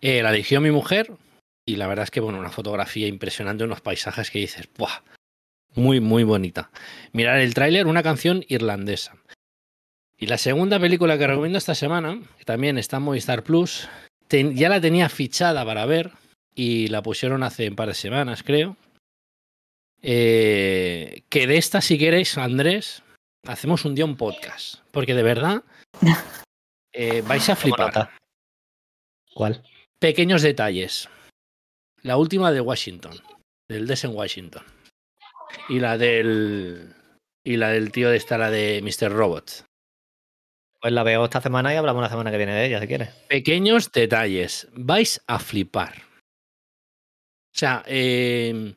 [0.00, 1.12] Eh, la dirigió mi mujer
[1.66, 5.02] y la verdad es que, bueno, una fotografía impresionante, unos paisajes que dices, ¡buah!
[5.74, 6.70] Muy, muy bonita.
[7.12, 9.16] Mirar el tráiler, una canción irlandesa.
[10.18, 13.88] Y la segunda película que recomiendo esta semana, que también está en Movistar Plus,
[14.28, 16.12] ten- ya la tenía fichada para ver
[16.54, 18.76] y la pusieron hace un par de semanas, creo.
[20.02, 23.02] Eh, que de esta, si queréis, Andrés,
[23.46, 24.76] hacemos un día un podcast.
[24.90, 25.62] Porque de verdad
[26.92, 28.10] eh, vais a flipar.
[29.34, 29.62] ¿Cuál?
[29.98, 31.08] Pequeños detalles.
[32.02, 33.14] La última de Washington,
[33.68, 34.62] del Des en Washington.
[35.68, 36.94] Y la del.
[37.42, 39.10] Y la del tío de esta, la de Mr.
[39.12, 39.64] Robot.
[40.80, 43.08] Pues la veo esta semana y hablamos la semana que viene de ella, si quieres.
[43.28, 44.68] Pequeños detalles.
[44.72, 46.13] Vais a flipar.
[47.54, 48.74] O sea, eh,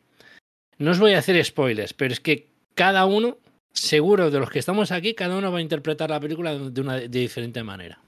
[0.78, 3.38] no os voy a hacer spoilers, pero es que cada uno,
[3.74, 6.96] seguro de los que estamos aquí, cada uno va a interpretar la película de una
[6.98, 8.00] de diferente manera.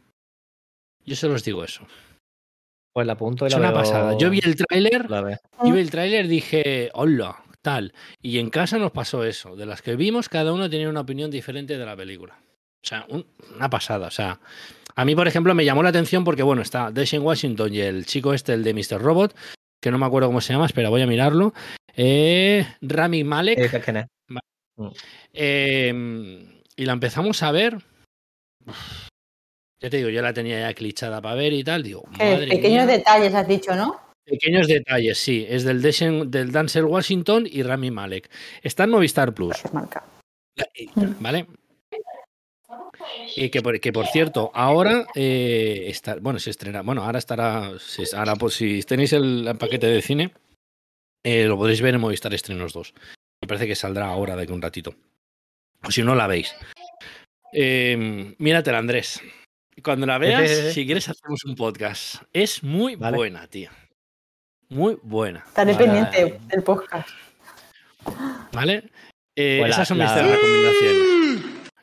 [1.06, 1.88] Yo se los digo eso.
[2.94, 4.18] Pues la apunto y Es la una veo- pasada.
[4.18, 5.08] Yo vi el tráiler.
[5.64, 7.94] Yo vi el tráiler dije, hola, tal.
[8.22, 9.56] Y en casa nos pasó eso.
[9.56, 12.38] De las que vimos, cada uno tenía una opinión diferente de la película.
[12.84, 13.26] O sea, un-
[13.56, 14.08] una pasada.
[14.08, 14.40] O sea,
[14.96, 18.06] a mí, por ejemplo, me llamó la atención porque, bueno, está Deshaun Washington y el
[18.06, 19.02] chico este, el de Mr.
[19.02, 19.36] Robot,
[19.82, 21.54] que no me acuerdo cómo se llama, espera, voy a mirarlo.
[21.96, 23.56] Eh, Rami Malek.
[23.58, 24.06] ¿Qué dices quién es?
[25.34, 27.78] Eh, y la empezamos a ver.
[29.82, 31.84] Ya te digo, yo la tenía ya clichada para ver y tal.
[31.84, 32.98] Digo, Eh, madre pequeños mía.
[32.98, 34.00] detalles has dicho, ¿no?
[34.26, 35.46] Pequeños detalles, sí.
[35.50, 38.30] Es del, Deshaun- del Dancer Washington y Rami Malek.
[38.62, 40.04] Está en Movistar Plus, Es marca.
[41.20, 41.48] ¿vale?
[43.36, 47.72] Y que por, que por cierto, ahora eh, está, bueno, se estrena, bueno, ahora estará,
[47.80, 50.34] si, ahora pues, si tenéis el, paquete de cine,
[51.24, 52.94] eh, lo podréis ver en Movistar Estrenos 2.
[53.42, 54.94] Me parece que saldrá ahora de que un ratito.
[55.84, 56.56] O si no la veis.
[57.54, 59.22] Eh, míratela, Andrés.
[59.84, 62.24] Cuando la veas, si quieres, hacemos un podcast.
[62.34, 63.18] Es muy Vale.
[63.18, 63.70] buena, tío.
[64.70, 65.44] Muy buena.
[65.48, 65.86] Estaré Vale.
[65.86, 67.10] pendiente del podcast.
[68.52, 68.84] ¿Vale?
[69.36, 71.19] Eh, Pues la- esas son mis la- tres recomendaciones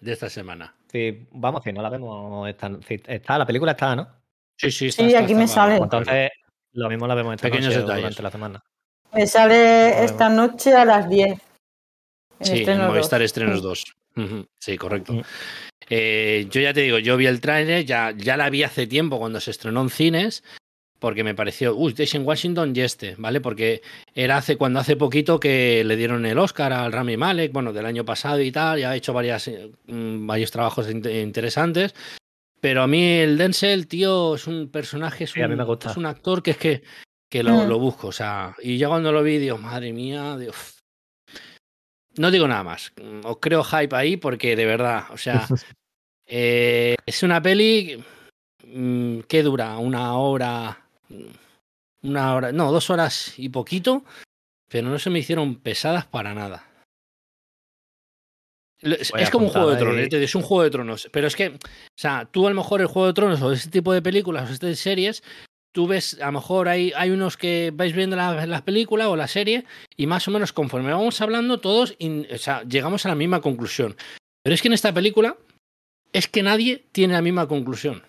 [0.07, 0.75] de esta semana.
[0.91, 2.49] Sí, vamos, si no la vemos.
[2.49, 4.09] Está, sí, está, la película está, ¿no?
[4.57, 5.77] Sí, sí, Sí, aquí me sale.
[5.77, 6.31] Entonces,
[6.73, 8.65] lo mismo la vemos esta Pequeños noche durante la semana.
[9.13, 11.39] Me sale esta noche a las 10.
[12.39, 13.27] En Sí, en Movistar dos.
[13.27, 13.85] Estrenos 2.
[14.17, 15.13] Ujú, Sí, correcto.
[15.13, 15.23] Mm.
[15.89, 19.19] Eh, yo ya te digo, yo vi el tráiler, ya, ya la vi hace tiempo
[19.19, 20.45] cuando se estrenó en cines,
[20.99, 23.41] porque me pareció, uy, en Washington y este, ¿vale?
[23.41, 23.83] Porque
[24.15, 27.87] era hace cuando hace poquito que le dieron el Oscar al Rami Malek, bueno, del
[27.87, 29.51] año pasado y tal, ya ha hecho varias,
[29.87, 31.95] mm, varios trabajos in- interesantes.
[32.61, 36.53] Pero a mí el Denzel, tío, es un personaje, es Sí, un, es actor que
[36.53, 36.83] es que,
[37.31, 37.69] que lo, Mm.
[37.69, 40.79] lo busco, o sea, y ya cuando lo vi, digo, madre mía, digo, uf.
[42.17, 45.47] no digo nada más, mm, os creo hype ahí porque de verdad, o sea,
[46.27, 48.03] eh, es una peli
[49.29, 50.86] que dura una hora,
[52.03, 54.05] una hora, no, dos horas y poquito,
[54.69, 56.65] pero no se me hicieron pesadas para nada.
[58.81, 61.27] Es, Voy a es como un juego de tronos, es un juego de tronos, pero
[61.27, 61.59] es que, o
[61.97, 64.53] sea, tú a lo mejor el juego de tronos o ese tipo de películas o
[64.53, 65.23] este de series,
[65.73, 69.17] tú ves, a lo mejor hay, hay unos que vais viendo la, la película o
[69.17, 69.65] la serie
[69.97, 73.41] y más o menos conforme vamos hablando todos, in- o sea, llegamos a la misma
[73.41, 73.97] conclusión.
[74.43, 75.37] Pero es que en esta película
[76.13, 78.03] es que nadie tiene la misma conclusión.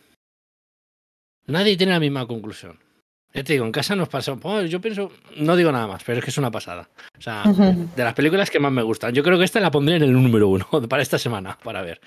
[1.45, 2.78] Nadie tiene la misma conclusión.
[3.38, 4.35] Ya te digo, en casa nos pasa.
[4.35, 6.89] pues, yo pienso, no digo nada más, pero es que es una pasada.
[7.19, 9.14] O sea, de las películas que más me gustan.
[9.14, 12.01] Yo creo que esta la pondré en el número uno para esta semana, para ver.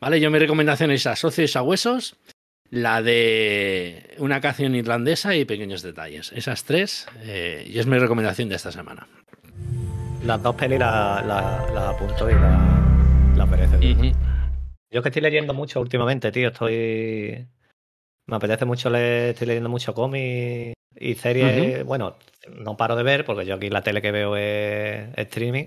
[0.00, 2.16] Vale, yo mi recomendación es a Socios a Huesos,
[2.68, 6.32] la de una canción irlandesa y pequeños detalles.
[6.34, 9.06] Esas tres, eh, y es mi recomendación de esta semana.
[10.24, 13.78] Las dos pelis las la, la apunto y las la merece.
[13.80, 16.48] Yo es que estoy leyendo mucho últimamente, tío.
[16.48, 17.46] Estoy.
[18.32, 21.84] Me apetece mucho leer, estoy leyendo mucho cómics y series.
[21.84, 22.16] Bueno,
[22.48, 25.66] no paro de ver porque yo aquí la tele que veo es streaming.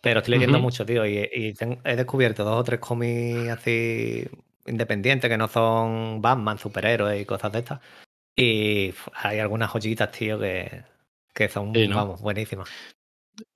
[0.00, 1.04] Pero estoy leyendo mucho, tío.
[1.04, 4.26] Y, y ten- he descubierto dos o tres cómics así
[4.64, 7.80] independientes que no son Batman, superhéroes y cosas de estas.
[8.34, 10.84] Y hay algunas joyitas, tío, que,
[11.34, 11.96] que son, Sí, ¿no?
[11.96, 12.70] vamos, buenísimas.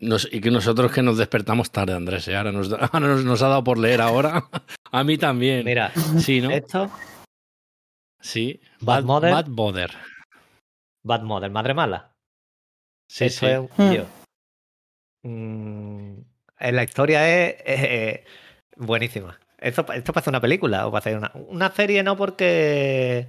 [0.01, 2.37] Nos- y que nosotros que nos despertamos tarde, Andrés, ¿eh?
[2.37, 4.45] ahora, nos, da- ahora nos, nos ha dado por leer ahora.
[4.93, 5.65] A mí también.
[5.65, 6.51] Mira, sí, ¿no?
[6.51, 6.91] esto,
[8.21, 8.61] Sí.
[8.81, 9.33] Bad Mother.
[9.33, 9.91] Bad Mother.
[11.05, 12.13] Bad Mother, Madre Mala.
[13.09, 13.53] Sí, Eso sí.
[13.53, 14.07] es un Hmm.
[15.23, 16.25] Mm,
[16.61, 17.29] la historia
[17.59, 18.21] es
[18.77, 19.39] buenísima.
[19.59, 23.27] Esto, esto parece una película o parece una, una serie, no porque.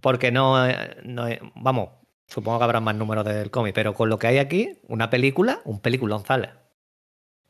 [0.00, 0.56] Porque no,
[1.02, 1.26] no
[1.56, 1.90] Vamos,
[2.26, 5.60] supongo que habrá más números del cómic, pero con lo que hay aquí, una película,
[5.64, 6.50] un peliculón sale.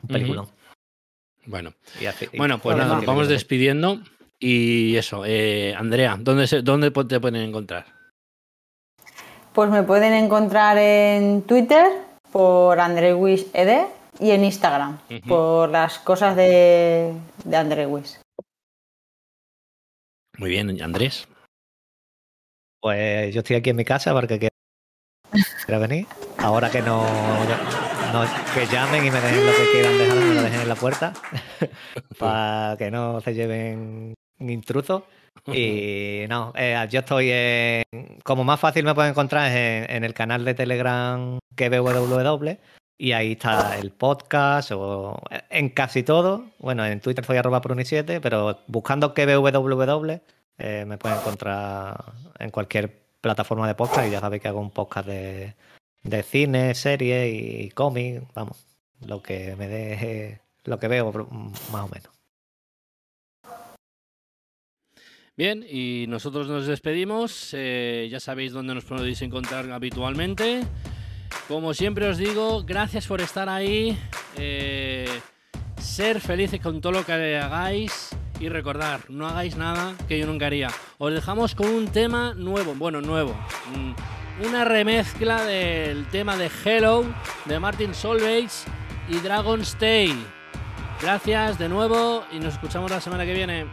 [0.03, 0.49] Un peliculón.
[1.47, 4.01] Bueno, Y así- y- bueno pues nada, sí, vamos despidiendo.
[4.43, 7.85] Y eso, eh, Andrea, ¿dónde, se, ¿dónde po- te pueden encontrar?
[9.53, 11.87] Pues me pueden encontrar en Twitter
[12.33, 13.87] por AndrewWishED
[14.19, 14.99] y en Instagram
[15.29, 17.13] por las cosas de,
[17.45, 18.19] de Andrewwish.
[20.39, 21.29] Muy bien, Andrés.
[22.81, 24.55] Pues yo estoy aquí en mi casa para que quiera
[25.67, 26.07] quiera venir.
[26.39, 27.03] Ahora que no,
[28.13, 30.75] no- que llamen y me dejen lo que quieran dejar, me lo dejen en la
[30.77, 31.13] puerta.
[32.19, 35.03] para que no se lleven intrusos.
[35.47, 37.85] Y no, eh, yo estoy en,
[38.25, 41.69] como más fácil me pueden encontrar es en, en el canal de Telegram que
[42.99, 45.19] y ahí está el podcast o
[45.49, 46.45] en casi todo.
[46.59, 50.21] Bueno, en Twitter soy arroba pruni7, pero buscando que www
[50.63, 54.71] eh, me pueden encontrar en cualquier plataforma de podcast y ya sabéis que hago un
[54.71, 55.55] podcast de,
[56.03, 58.67] de cine, serie y cómic, vamos,
[59.01, 61.11] lo que me deje, lo que veo
[61.73, 62.20] más o menos.
[65.41, 67.55] Bien, y nosotros nos despedimos.
[67.55, 70.61] eh, ya sabéis dónde nos podéis encontrar habitualmente.
[71.49, 73.97] Como siempre os digo, gracias por estar ahí.
[74.37, 75.09] eh,
[75.81, 78.11] ser felices con todo lo que hagáis.
[78.39, 80.69] Y recordar, no hagáis nada que yo nunca haría.
[80.99, 82.75] Os dejamos con un tema nuevo.
[82.75, 83.33] Bueno, nuevo.
[83.75, 87.03] mm, Una remezcla del tema de Hello
[87.47, 88.51] de Martin Solveig
[89.09, 90.15] y Dragon's Day.
[91.01, 93.65] Gracias de nuevo y nos escuchamos la semana que viene.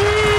[0.00, 0.37] I